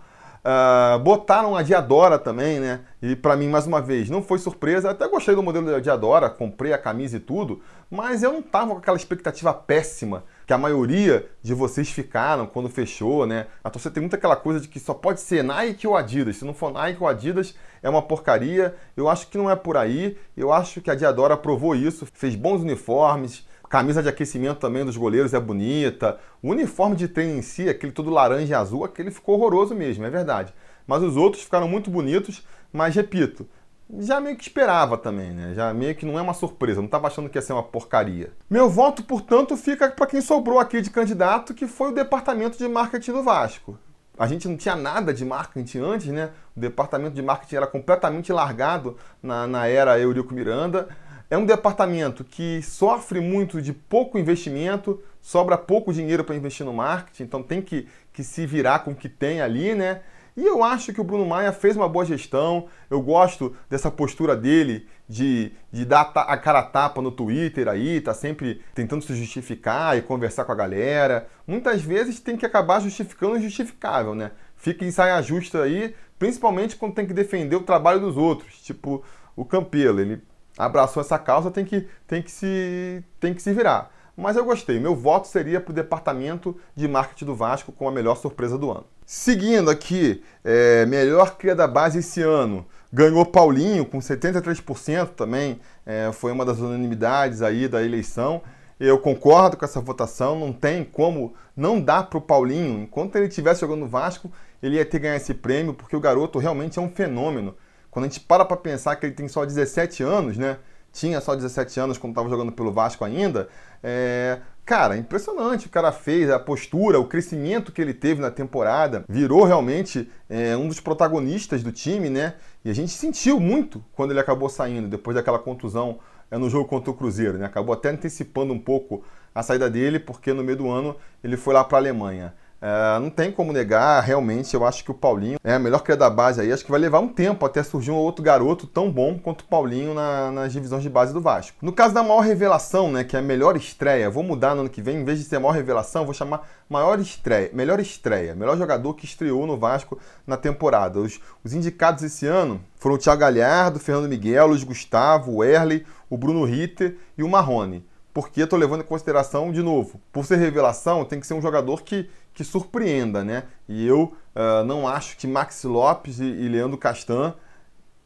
Uh, 0.42 0.98
botaram 1.00 1.54
a 1.54 1.62
Diadora 1.62 2.18
também, 2.18 2.60
né? 2.60 2.80
E 3.02 3.14
para 3.14 3.36
mim, 3.36 3.48
mais 3.48 3.66
uma 3.66 3.82
vez, 3.82 4.08
não 4.08 4.22
foi 4.22 4.38
surpresa. 4.38 4.90
Até 4.90 5.06
gostei 5.06 5.34
do 5.34 5.42
modelo 5.42 5.66
da 5.66 5.80
Diadora, 5.80 6.30
comprei 6.30 6.72
a 6.72 6.78
camisa 6.78 7.18
e 7.18 7.20
tudo, 7.20 7.60
mas 7.90 8.22
eu 8.22 8.32
não 8.32 8.40
tava 8.40 8.70
com 8.70 8.78
aquela 8.78 8.96
expectativa 8.96 9.52
péssima 9.52 10.24
que 10.46 10.52
a 10.52 10.58
maioria 10.58 11.28
de 11.43 11.52
vocês 11.52 11.90
ficaram 11.90 12.46
quando 12.46 12.69
fechou, 12.69 13.26
né? 13.26 13.48
A 13.64 13.69
torcida 13.69 13.93
tem 13.93 14.00
muita 14.00 14.16
aquela 14.16 14.37
coisa 14.37 14.60
de 14.60 14.69
que 14.69 14.78
só 14.78 14.94
pode 14.94 15.20
ser 15.20 15.43
Nike 15.43 15.88
ou 15.88 15.96
Adidas. 15.96 16.37
Se 16.37 16.44
não 16.44 16.54
for 16.54 16.72
Nike 16.72 17.02
ou 17.02 17.08
Adidas, 17.08 17.54
é 17.82 17.90
uma 17.90 18.00
porcaria. 18.00 18.76
Eu 18.96 19.08
acho 19.08 19.26
que 19.26 19.37
não 19.37 19.50
é 19.50 19.56
por 19.56 19.76
aí. 19.76 20.16
Eu 20.37 20.52
acho 20.52 20.81
que 20.81 20.90
a 20.90 20.94
Diadora 20.94 21.37
provou 21.37 21.75
isso, 21.75 22.06
fez 22.14 22.37
bons 22.37 22.62
uniformes, 22.62 23.44
camisa 23.69 24.00
de 24.00 24.08
aquecimento 24.08 24.60
também 24.60 24.84
dos 24.84 24.96
goleiros 24.96 25.34
é 25.34 25.40
bonita. 25.40 26.16
O 26.40 26.50
uniforme 26.50 26.94
de 26.94 27.08
treino 27.08 27.37
em 27.38 27.42
si, 27.42 27.69
aquele 27.69 27.90
todo 27.90 28.08
laranja 28.08 28.52
e 28.52 28.54
azul, 28.54 28.84
aquele 28.84 29.10
ficou 29.10 29.34
horroroso 29.34 29.75
mesmo, 29.75 30.04
é 30.04 30.10
verdade. 30.10 30.54
Mas 30.87 31.02
os 31.02 31.16
outros 31.16 31.42
ficaram 31.42 31.66
muito 31.66 31.90
bonitos, 31.90 32.46
mas 32.72 32.94
repito, 32.94 33.49
já 33.98 34.20
meio 34.20 34.36
que 34.36 34.42
esperava 34.42 34.98
também, 34.98 35.30
né? 35.30 35.54
Já 35.54 35.72
meio 35.72 35.94
que 35.94 36.04
não 36.04 36.18
é 36.18 36.22
uma 36.22 36.34
surpresa, 36.34 36.80
não 36.80 36.86
estava 36.86 37.06
achando 37.06 37.28
que 37.28 37.38
ia 37.38 37.42
ser 37.42 37.52
uma 37.52 37.62
porcaria. 37.62 38.32
Meu 38.50 38.68
voto, 38.68 39.02
portanto, 39.04 39.56
fica 39.56 39.90
para 39.90 40.06
quem 40.06 40.20
sobrou 40.20 40.58
aqui 40.58 40.80
de 40.80 40.90
candidato, 40.90 41.54
que 41.54 41.66
foi 41.66 41.90
o 41.90 41.94
departamento 41.94 42.58
de 42.58 42.66
marketing 42.66 43.12
do 43.12 43.22
Vasco. 43.22 43.78
A 44.18 44.26
gente 44.26 44.48
não 44.48 44.56
tinha 44.56 44.74
nada 44.74 45.12
de 45.12 45.24
marketing 45.24 45.78
antes, 45.78 46.08
né? 46.08 46.30
O 46.56 46.60
departamento 46.60 47.14
de 47.14 47.22
marketing 47.22 47.56
era 47.56 47.66
completamente 47.66 48.32
largado 48.32 48.96
na, 49.22 49.46
na 49.46 49.66
era 49.68 49.98
Eurico 49.98 50.34
Miranda. 50.34 50.88
É 51.28 51.37
um 51.37 51.44
departamento 51.44 52.25
que 52.25 52.62
sofre 52.62 53.20
muito 53.20 53.61
de 53.61 53.72
pouco 53.72 54.18
investimento, 54.18 55.02
sobra 55.20 55.58
pouco 55.58 55.92
dinheiro 55.92 56.25
para 56.25 56.37
investir 56.37 56.64
no 56.64 56.72
marketing, 56.72 57.25
então 57.25 57.42
tem 57.42 57.61
que, 57.61 57.88
que 58.12 58.22
se 58.22 58.46
virar 58.46 58.80
com 58.80 58.92
o 58.92 58.94
que 58.94 59.08
tem 59.08 59.40
ali, 59.40 59.75
né? 59.75 60.02
E 60.37 60.45
eu 60.45 60.62
acho 60.62 60.93
que 60.93 61.00
o 61.00 61.05
Bruno 61.05 61.25
Maia 61.25 61.50
fez 61.50 61.76
uma 61.76 61.88
boa 61.88 62.05
gestão. 62.05 62.66
Eu 62.90 63.00
gosto 63.00 63.57
dessa 63.71 63.90
postura 63.90 64.37
dele 64.37 64.87
de, 65.09 65.50
de 65.73 65.85
dar 65.85 66.12
a 66.14 66.37
cara 66.37 66.59
a 66.59 66.62
tapa 66.62 67.00
no 67.00 67.11
Twitter 67.11 67.69
aí, 67.69 68.00
tá 68.02 68.12
sempre 68.12 68.61
tentando 68.75 69.02
se 69.02 69.14
justificar 69.14 69.97
e 69.97 70.02
conversar 70.02 70.45
com 70.45 70.52
a 70.52 70.57
galera. 70.57 71.26
Muitas 71.47 71.81
vezes 71.81 72.21
tem 72.21 72.37
que 72.37 72.45
acabar 72.45 72.81
justificando 72.81 73.33
o 73.33 73.38
injustificável, 73.38 74.14
né? 74.14 74.33
Fica 74.57 74.85
em 74.85 74.90
saia 74.90 75.23
justa 75.23 75.62
aí, 75.62 75.95
principalmente 76.19 76.76
quando 76.76 76.95
tem 76.95 77.07
que 77.07 77.14
defender 77.14 77.57
o 77.57 77.62
trabalho 77.62 78.00
dos 78.00 78.19
outros. 78.19 78.61
Tipo, 78.61 79.02
o 79.35 79.45
Campelo, 79.45 80.00
ele 80.00 80.23
abraçou 80.59 81.00
essa 81.00 81.19
causa, 81.19 81.50
tem 81.50 81.64
que, 81.64 81.87
tem 82.07 82.21
que, 82.21 82.31
se, 82.31 83.02
tem 83.19 83.33
que 83.33 83.40
se 83.40 83.55
virar. 83.55 83.90
Mas 84.16 84.37
eu 84.37 84.44
gostei. 84.44 84.80
Meu 84.80 84.96
voto 84.96 85.28
seria 85.28 85.61
para 85.61 85.73
o 85.73 85.75
departamento 85.75 86.56
de 86.75 86.88
marketing 86.88 87.26
do 87.26 87.35
Vasco 87.35 87.70
com 87.70 87.87
a 87.87 87.92
melhor 87.92 88.16
surpresa 88.16 88.56
do 88.56 88.70
ano. 88.70 88.87
Seguindo 89.04 89.70
aqui, 89.70 90.23
é, 90.42 90.87
melhor 90.87 91.37
cria 91.37 91.54
da 91.54 91.68
base 91.68 91.99
esse 91.99 92.23
ano. 92.23 92.66
Ganhou 92.90 93.26
Paulinho 93.26 93.85
com 93.85 93.99
73% 93.99 95.08
também. 95.08 95.61
É, 95.85 96.11
foi 96.12 96.32
uma 96.32 96.44
das 96.44 96.58
unanimidades 96.58 97.42
aí 97.42 97.68
da 97.68 97.82
eleição. 97.82 98.40
Eu 98.80 98.99
concordo 98.99 99.56
com 99.56 99.64
essa 99.64 99.80
votação, 99.80 100.38
não 100.38 100.52
tem 100.52 100.85
como 100.85 101.35
não 101.56 101.80
dar 101.80 102.04
para 102.04 102.18
o 102.18 102.23
Paulinho. 102.23 102.82
Enquanto 102.82 103.16
ele 103.16 103.26
estivesse 103.26 103.61
jogando 103.61 103.80
no 103.80 103.88
Vasco, 103.88 104.30
ele 104.62 104.76
ia 104.76 104.85
ter 104.85 104.99
ganhar 104.99 105.16
esse 105.16 105.35
prêmio, 105.35 105.75
porque 105.75 105.96
o 105.96 106.00
garoto 106.00 106.38
realmente 106.38 106.78
é 106.78 106.82
um 106.82 106.88
fenômeno. 106.88 107.54
Quando 107.90 108.06
a 108.06 108.08
gente 108.08 108.20
para 108.20 108.44
para 108.44 108.56
pensar 108.56 108.96
que 108.96 109.06
ele 109.06 109.14
tem 109.14 109.28
só 109.28 109.44
17 109.44 110.02
anos, 110.02 110.37
né? 110.37 110.58
Tinha 110.96 111.20
só 111.20 111.34
17 111.34 111.78
anos 111.78 111.98
quando 111.98 112.12
estava 112.12 112.28
jogando 112.28 112.50
pelo 112.50 112.72
Vasco 112.72 113.04
ainda. 113.04 113.48
É, 113.82 114.38
cara, 114.64 114.96
impressionante 114.96 115.66
o 115.66 115.70
cara 115.70 115.92
fez, 115.92 116.30
a 116.30 116.38
postura, 116.38 116.98
o 116.98 117.06
crescimento 117.06 117.70
que 117.70 117.82
ele 117.82 117.92
teve 117.92 118.20
na 118.20 118.30
temporada, 118.30 119.04
virou 119.06 119.44
realmente 119.44 120.10
é, 120.28 120.56
um 120.56 120.66
dos 120.66 120.80
protagonistas 120.80 121.62
do 121.62 121.70
time, 121.70 122.08
né? 122.08 122.34
E 122.64 122.70
a 122.70 122.74
gente 122.74 122.92
sentiu 122.92 123.38
muito 123.38 123.84
quando 123.92 124.12
ele 124.12 124.20
acabou 124.20 124.48
saindo, 124.48 124.88
depois 124.88 125.14
daquela 125.14 125.38
contusão 125.38 125.98
é, 126.30 126.38
no 126.38 126.48
jogo 126.48 126.66
contra 126.66 126.90
o 126.90 126.94
Cruzeiro, 126.94 127.36
né? 127.36 127.44
Acabou 127.44 127.74
até 127.74 127.90
antecipando 127.90 128.54
um 128.54 128.58
pouco 128.58 129.04
a 129.34 129.42
saída 129.42 129.68
dele, 129.68 130.00
porque 130.00 130.32
no 130.32 130.42
meio 130.42 130.56
do 130.56 130.70
ano 130.70 130.96
ele 131.22 131.36
foi 131.36 131.52
lá 131.52 131.62
para 131.62 131.76
a 131.76 131.80
Alemanha. 131.80 132.34
É, 132.66 132.99
não 132.99 133.11
tem 133.11 133.30
como 133.30 133.52
negar, 133.52 134.02
realmente, 134.02 134.52
eu 134.52 134.66
acho 134.66 134.82
que 134.82 134.90
o 134.90 134.94
Paulinho 134.94 135.38
é 135.44 135.54
a 135.54 135.58
melhor 135.58 135.85
cria 135.85 135.96
da 135.96 136.11
base 136.11 136.40
aí. 136.40 136.52
Acho 136.52 136.64
que 136.64 136.70
vai 136.73 136.80
levar 136.80 136.99
um 136.99 137.06
tempo 137.06 137.46
até 137.46 137.62
surgir 137.62 137.92
um 137.92 137.94
outro 137.94 138.25
garoto 138.25 138.66
tão 138.66 138.90
bom 138.90 139.16
quanto 139.16 139.42
o 139.42 139.44
Paulinho 139.44 139.94
na, 139.94 140.32
nas 140.32 140.52
divisões 140.52 140.82
de 140.82 140.90
base 140.90 141.14
do 141.14 141.20
Vasco. 141.20 141.56
No 141.62 141.73
caso 141.73 141.94
da 141.94 142.02
maior 142.02 142.23
revelação, 142.23 142.90
né, 142.90 143.04
que 143.04 143.14
é 143.14 143.20
a 143.20 143.23
melhor 143.23 143.56
estreia, 143.56 144.11
vou 144.11 144.25
mudar 144.25 144.56
no 144.56 144.62
ano 144.62 144.68
que 144.68 144.82
vem, 144.82 144.96
em 144.96 145.04
vez 145.04 145.20
de 145.20 145.26
ser 145.26 145.38
maior 145.38 145.52
revelação, 145.52 146.04
vou 146.04 146.12
chamar 146.12 146.44
maior 146.68 146.99
estreia, 146.99 147.50
melhor 147.52 147.78
estreia, 147.78 148.35
melhor 148.35 148.58
jogador 148.58 148.94
que 148.94 149.04
estreou 149.04 149.46
no 149.46 149.56
Vasco 149.56 149.96
na 150.26 150.37
temporada. 150.37 150.99
Os, 150.99 151.20
os 151.44 151.52
indicados 151.52 152.02
esse 152.02 152.26
ano 152.26 152.61
foram 152.80 152.96
o 152.96 152.99
Thiago 152.99 153.20
Galhardo, 153.20 153.78
Fernando 153.78 154.08
Miguel, 154.08 154.49
Luiz 154.49 154.64
Gustavo, 154.64 155.37
o 155.37 155.44
Erley, 155.44 155.87
o 156.11 156.18
Bruno 156.18 156.44
Ritter 156.44 156.96
e 157.16 157.23
o 157.23 157.28
Marrone 157.28 157.87
porque 158.16 158.40
estou 158.40 158.58
levando 158.58 158.80
em 158.80 158.87
consideração, 158.87 159.52
de 159.52 159.62
novo, 159.62 160.00
por 160.11 160.25
ser 160.25 160.37
revelação, 160.37 161.04
tem 161.04 161.20
que 161.20 161.26
ser 161.26 161.35
um 161.35 161.42
jogador 161.42 161.82
que, 161.82 162.08
que 162.37 162.45
surpreenda, 162.45 163.25
né? 163.25 163.45
E 163.66 163.87
eu 163.87 164.14
uh, 164.35 164.62
não 164.64 164.87
acho 164.87 165.16
que 165.16 165.26
Maxi 165.26 165.66
Lopes 165.66 166.21
e, 166.21 166.25
e 166.25 166.49
Leandro 166.49 166.76
Castan 166.76 167.35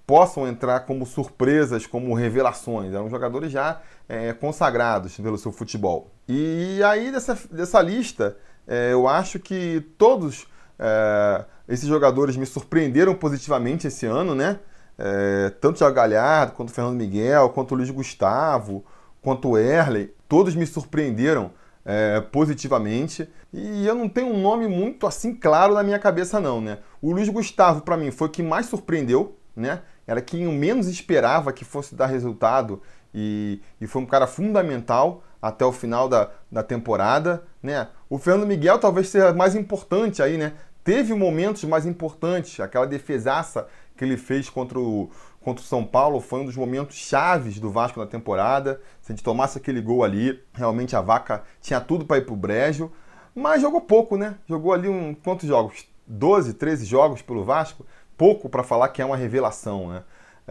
possam 0.07 0.47
entrar 0.47 0.81
como 0.81 1.05
surpresas, 1.05 1.85
como 1.85 2.15
revelações. 2.15 2.95
Eram 2.95 3.11
jogadores 3.11 3.51
já 3.51 3.81
é, 4.09 4.33
consagrados 4.33 5.17
pelo 5.17 5.37
seu 5.37 5.51
futebol. 5.51 6.13
E 6.29 6.81
aí, 6.85 7.11
dessa, 7.11 7.37
dessa 7.51 7.83
lista, 7.83 8.37
é, 8.67 8.93
eu 8.93 9.09
acho 9.09 9.41
que 9.41 9.81
todos 9.99 10.47
é, 10.79 11.45
esses 11.69 11.89
jogadores 11.89 12.37
me 12.37 12.47
surpreenderam 12.47 13.15
positivamente 13.17 13.89
esse 13.89 14.07
ano, 14.07 14.35
né? 14.35 14.61
É, 14.97 15.51
tanto 15.61 15.85
o 15.85 15.93
Galhardo, 15.93 16.53
quanto 16.53 16.69
o 16.69 16.73
Fernando 16.73 16.97
Miguel, 16.97 17.51
quanto 17.51 17.73
o 17.73 17.77
Luiz 17.77 17.91
Gustavo, 17.91 18.85
quanto 19.21 19.51
o 19.51 19.59
Erley, 19.59 20.15
todos 20.29 20.55
me 20.55 20.67
surpreenderam 20.67 21.51
é, 21.85 22.21
positivamente. 22.21 23.29
E 23.53 23.87
eu 23.87 23.95
não 23.95 24.09
tenho 24.09 24.29
um 24.29 24.41
nome 24.41 24.67
muito 24.69 25.07
assim 25.07 25.35
claro 25.35 25.75
na 25.75 25.83
minha 25.83 25.99
cabeça, 25.99 26.41
não, 26.41 26.61
né? 26.61 26.79
O 27.01 27.13
Luiz 27.13 27.29
Gustavo, 27.29 27.83
para 27.83 27.97
mim, 27.97 28.11
foi 28.11 28.29
o 28.29 28.31
que 28.31 28.43
mais 28.43 28.67
surpreendeu, 28.67 29.37
né? 29.57 29.83
Era 30.07 30.21
quem 30.21 30.45
eu 30.45 30.53
menos 30.53 30.89
esperava 30.89 31.53
que 31.53 31.65
fosse 31.65 31.95
dar 31.95 32.07
resultado 32.07 32.83
e, 33.15 33.61
e 33.81 33.87
foi 33.87 34.03
um 34.03 34.07
cara 34.07 34.27
fundamental 34.27 35.23
até 35.41 35.65
o 35.65 35.73
final 35.73 36.09
da, 36.09 36.31
da 36.51 36.63
temporada, 36.63 37.43
né? 37.63 37.89
O 38.09 38.19
Fernando 38.19 38.47
Miguel 38.47 38.79
talvez 38.79 39.09
seja 39.09 39.33
mais 39.33 39.55
importante 39.55 40.23
aí, 40.23 40.37
né? 40.37 40.53
Teve 40.83 41.15
momentos 41.15 41.65
mais 41.65 41.87
importantes, 41.87 42.59
aquela 42.61 42.87
defesaça 42.87 43.67
que 43.97 44.05
ele 44.05 44.17
fez 44.17 44.49
contra 44.49 44.79
o, 44.79 45.11
contra 45.41 45.65
o 45.65 45.67
São 45.67 45.85
Paulo 45.85 46.21
foi 46.21 46.41
um 46.41 46.45
dos 46.45 46.57
momentos 46.57 46.97
chaves 46.97 47.59
do 47.59 47.71
Vasco 47.71 47.99
na 47.99 48.07
temporada. 48.07 48.81
Se 49.01 49.11
a 49.11 49.15
gente 49.15 49.25
tomasse 49.25 49.59
aquele 49.59 49.81
gol 49.81 50.05
ali, 50.05 50.39
realmente 50.53 50.95
a 50.95 51.01
vaca 51.01 51.43
tinha 51.61 51.81
tudo 51.81 52.05
para 52.05 52.19
ir 52.19 52.27
pro 52.27 52.37
brejo. 52.37 52.93
Mas 53.35 53.63
jogou 53.63 53.81
pouco, 53.81 54.17
né? 54.17 54.37
Jogou 54.47 54.73
ali 54.73 54.89
um 54.89 55.15
quantos 55.15 55.49
jogos? 55.49 55.89
12, 56.07 56.55
13 56.55 56.85
jogos 56.85 57.23
pelo 57.23 57.45
Vasco. 57.45 57.87
Pouco 58.17 58.49
para 58.49 58.63
falar 58.63 58.89
que 58.89 59.01
é 59.01 59.05
uma 59.05 59.17
revelação, 59.17 59.89
né? 59.89 60.03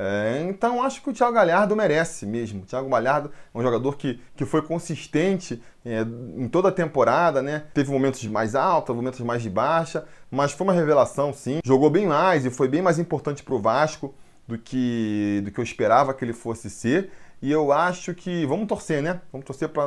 É, 0.01 0.45
então 0.47 0.81
acho 0.81 1.01
que 1.01 1.09
o 1.09 1.13
Thiago 1.13 1.33
Galhardo 1.33 1.75
merece 1.75 2.25
mesmo. 2.25 2.63
O 2.63 2.65
Thiago 2.65 2.87
Galhardo 2.87 3.31
é 3.53 3.57
um 3.57 3.61
jogador 3.61 3.97
que, 3.97 4.19
que 4.33 4.45
foi 4.45 4.61
consistente 4.61 5.61
é, 5.85 6.05
em 6.37 6.47
toda 6.47 6.69
a 6.69 6.71
temporada, 6.71 7.41
né? 7.41 7.65
Teve 7.73 7.91
momentos 7.91 8.25
mais 8.25 8.55
altos, 8.55 8.95
momentos 8.95 9.19
mais 9.19 9.41
de 9.41 9.49
baixa, 9.49 10.05
mas 10.31 10.53
foi 10.53 10.65
uma 10.65 10.73
revelação 10.73 11.33
sim. 11.33 11.59
Jogou 11.65 11.89
bem 11.89 12.07
mais 12.07 12.45
e 12.45 12.49
foi 12.49 12.69
bem 12.69 12.81
mais 12.81 12.97
importante 12.97 13.43
para 13.43 13.53
o 13.53 13.59
Vasco 13.59 14.15
do 14.49 14.57
que, 14.57 15.41
do 15.45 15.51
que 15.51 15.59
eu 15.59 15.63
esperava 15.63 16.13
que 16.13 16.25
ele 16.25 16.33
fosse 16.33 16.69
ser. 16.69 17.11
E 17.41 17.51
eu 17.51 17.71
acho 17.71 18.13
que 18.13 18.45
vamos 18.45 18.67
torcer, 18.67 19.01
né? 19.01 19.21
Vamos 19.31 19.45
torcer 19.45 19.69
para 19.69 19.83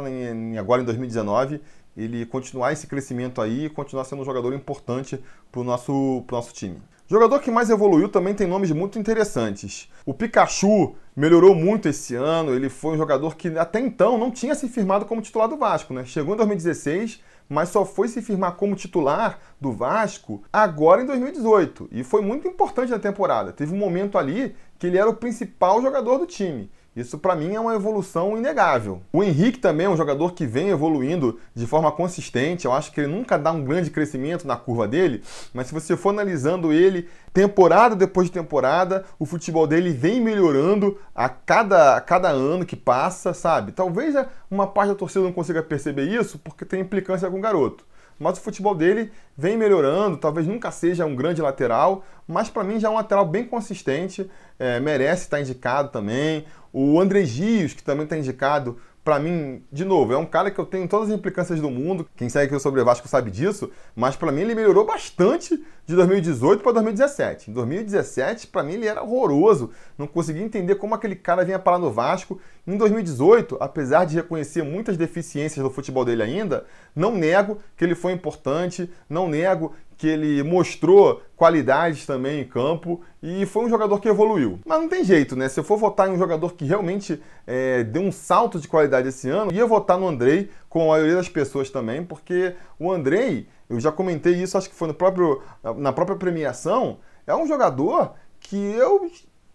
agora 0.58 0.80
em 0.80 0.84
2019 0.84 1.60
ele 1.94 2.24
continuar 2.24 2.72
esse 2.72 2.86
crescimento 2.86 3.42
aí 3.42 3.66
e 3.66 3.68
continuar 3.68 4.04
sendo 4.04 4.22
um 4.22 4.24
jogador 4.24 4.54
importante 4.54 5.22
para 5.50 5.60
o 5.60 5.64
nosso, 5.64 6.24
pro 6.26 6.36
nosso 6.36 6.54
time. 6.54 6.80
Jogador 7.06 7.40
que 7.40 7.50
mais 7.50 7.68
evoluiu 7.68 8.08
também 8.08 8.32
tem 8.32 8.46
nomes 8.46 8.70
muito 8.70 8.98
interessantes. 8.98 9.90
O 10.06 10.14
Pikachu 10.14 10.94
melhorou 11.14 11.54
muito 11.54 11.86
esse 11.86 12.14
ano, 12.14 12.54
ele 12.54 12.70
foi 12.70 12.94
um 12.94 12.96
jogador 12.96 13.36
que 13.36 13.48
até 13.58 13.78
então 13.80 14.16
não 14.16 14.30
tinha 14.30 14.54
se 14.54 14.66
firmado 14.68 15.04
como 15.04 15.20
titular 15.20 15.46
do 15.46 15.58
Vasco, 15.58 15.92
né? 15.92 16.06
Chegou 16.06 16.32
em 16.32 16.38
2016, 16.38 17.20
mas 17.52 17.68
só 17.68 17.84
foi 17.84 18.08
se 18.08 18.22
firmar 18.22 18.56
como 18.56 18.74
titular 18.74 19.38
do 19.60 19.70
Vasco 19.70 20.42
agora 20.50 21.02
em 21.02 21.06
2018. 21.06 21.88
E 21.92 22.02
foi 22.02 22.22
muito 22.22 22.48
importante 22.48 22.90
na 22.90 22.98
temporada. 22.98 23.52
Teve 23.52 23.74
um 23.74 23.78
momento 23.78 24.16
ali 24.16 24.56
que 24.78 24.86
ele 24.86 24.96
era 24.96 25.08
o 25.08 25.14
principal 25.14 25.82
jogador 25.82 26.18
do 26.18 26.26
time. 26.26 26.70
Isso 26.94 27.16
para 27.16 27.34
mim 27.34 27.54
é 27.54 27.60
uma 27.60 27.74
evolução 27.74 28.36
inegável. 28.36 29.00
O 29.10 29.24
Henrique 29.24 29.58
também 29.58 29.86
é 29.86 29.88
um 29.88 29.96
jogador 29.96 30.34
que 30.34 30.44
vem 30.44 30.68
evoluindo 30.68 31.40
de 31.54 31.66
forma 31.66 31.90
consistente. 31.90 32.66
Eu 32.66 32.72
acho 32.72 32.92
que 32.92 33.00
ele 33.00 33.10
nunca 33.10 33.38
dá 33.38 33.50
um 33.50 33.64
grande 33.64 33.90
crescimento 33.90 34.46
na 34.46 34.56
curva 34.56 34.86
dele, 34.86 35.22
mas 35.54 35.68
se 35.68 35.72
você 35.72 35.96
for 35.96 36.10
analisando 36.10 36.70
ele 36.70 37.08
temporada 37.32 37.96
depois 37.96 38.26
de 38.26 38.34
temporada, 38.34 39.06
o 39.18 39.24
futebol 39.24 39.66
dele 39.66 39.88
vem 39.90 40.20
melhorando 40.20 40.98
a 41.14 41.30
cada, 41.30 41.96
a 41.96 42.00
cada 42.02 42.28
ano 42.28 42.66
que 42.66 42.76
passa, 42.76 43.32
sabe? 43.32 43.72
Talvez 43.72 44.14
uma 44.50 44.66
parte 44.66 44.90
da 44.90 44.94
torcida 44.94 45.24
não 45.24 45.32
consiga 45.32 45.62
perceber 45.62 46.04
isso 46.04 46.38
porque 46.38 46.66
tem 46.66 46.80
implicância 46.80 47.30
com 47.30 47.38
o 47.38 47.40
garoto 47.40 47.86
mas 48.22 48.38
o 48.38 48.40
futebol 48.40 48.74
dele 48.74 49.10
vem 49.36 49.56
melhorando, 49.56 50.16
talvez 50.16 50.46
nunca 50.46 50.70
seja 50.70 51.04
um 51.04 51.16
grande 51.16 51.42
lateral, 51.42 52.04
mas 52.26 52.48
para 52.48 52.62
mim 52.62 52.78
já 52.78 52.88
é 52.88 52.90
um 52.90 52.94
lateral 52.94 53.26
bem 53.26 53.44
consistente, 53.44 54.30
é, 54.58 54.78
merece 54.78 55.22
estar 55.22 55.40
indicado 55.40 55.88
também. 55.88 56.44
O 56.72 56.98
André 57.00 57.24
Gios, 57.24 57.74
que 57.74 57.82
também 57.82 58.04
está 58.04 58.16
indicado, 58.16 58.78
para 59.04 59.18
mim, 59.18 59.64
de 59.72 59.84
novo, 59.84 60.12
é 60.12 60.16
um 60.16 60.24
cara 60.24 60.48
que 60.48 60.60
eu 60.60 60.64
tenho 60.64 60.86
todas 60.86 61.08
as 61.10 61.14
implicâncias 61.14 61.60
do 61.60 61.68
mundo. 61.68 62.08
Quem 62.16 62.28
segue 62.28 62.54
aqui 62.54 62.62
sobre 62.62 62.80
o 62.80 62.84
Vasco 62.84 63.08
sabe 63.08 63.32
disso, 63.32 63.68
mas 63.96 64.14
para 64.14 64.30
mim 64.30 64.42
ele 64.42 64.54
melhorou 64.54 64.86
bastante 64.86 65.60
de 65.84 65.96
2018 65.96 66.62
para 66.62 66.72
2017. 66.72 67.50
Em 67.50 67.52
2017, 67.52 68.46
para 68.46 68.62
mim 68.62 68.74
ele 68.74 68.86
era 68.86 69.02
horroroso. 69.02 69.70
Não 69.98 70.06
conseguia 70.06 70.44
entender 70.44 70.76
como 70.76 70.94
aquele 70.94 71.16
cara 71.16 71.44
vinha 71.44 71.58
parar 71.58 71.80
no 71.80 71.90
Vasco. 71.90 72.40
Em 72.64 72.76
2018, 72.76 73.56
apesar 73.58 74.04
de 74.04 74.14
reconhecer 74.14 74.62
muitas 74.62 74.96
deficiências 74.96 75.64
do 75.64 75.70
futebol 75.70 76.04
dele 76.04 76.22
ainda, 76.22 76.64
não 76.94 77.12
nego 77.12 77.58
que 77.76 77.84
ele 77.84 77.96
foi 77.96 78.12
importante, 78.12 78.88
não 79.10 79.26
nego 79.26 79.74
que 80.02 80.08
ele 80.08 80.42
mostrou 80.42 81.22
qualidades 81.36 82.04
também 82.04 82.40
em 82.40 82.44
campo 82.44 83.02
e 83.22 83.46
foi 83.46 83.66
um 83.66 83.68
jogador 83.68 84.00
que 84.00 84.08
evoluiu. 84.08 84.58
Mas 84.66 84.80
não 84.80 84.88
tem 84.88 85.04
jeito, 85.04 85.36
né? 85.36 85.48
Se 85.48 85.60
eu 85.60 85.62
for 85.62 85.78
votar 85.78 86.08
em 86.08 86.10
um 86.10 86.18
jogador 86.18 86.54
que 86.54 86.64
realmente 86.64 87.22
é, 87.46 87.84
deu 87.84 88.02
um 88.02 88.10
salto 88.10 88.58
de 88.58 88.66
qualidade 88.66 89.06
esse 89.06 89.30
ano, 89.30 89.52
ia 89.52 89.64
votar 89.64 89.96
no 89.96 90.08
Andrei, 90.08 90.50
com 90.68 90.82
a 90.82 90.94
maioria 90.94 91.14
das 91.14 91.28
pessoas 91.28 91.70
também, 91.70 92.02
porque 92.04 92.56
o 92.80 92.90
Andrei, 92.90 93.46
eu 93.70 93.78
já 93.78 93.92
comentei 93.92 94.34
isso, 94.34 94.58
acho 94.58 94.68
que 94.68 94.74
foi 94.74 94.88
no 94.88 94.94
próprio, 94.94 95.40
na 95.76 95.92
própria 95.92 96.16
premiação, 96.16 96.98
é 97.24 97.36
um 97.36 97.46
jogador 97.46 98.14
que 98.40 98.56
eu 98.56 99.08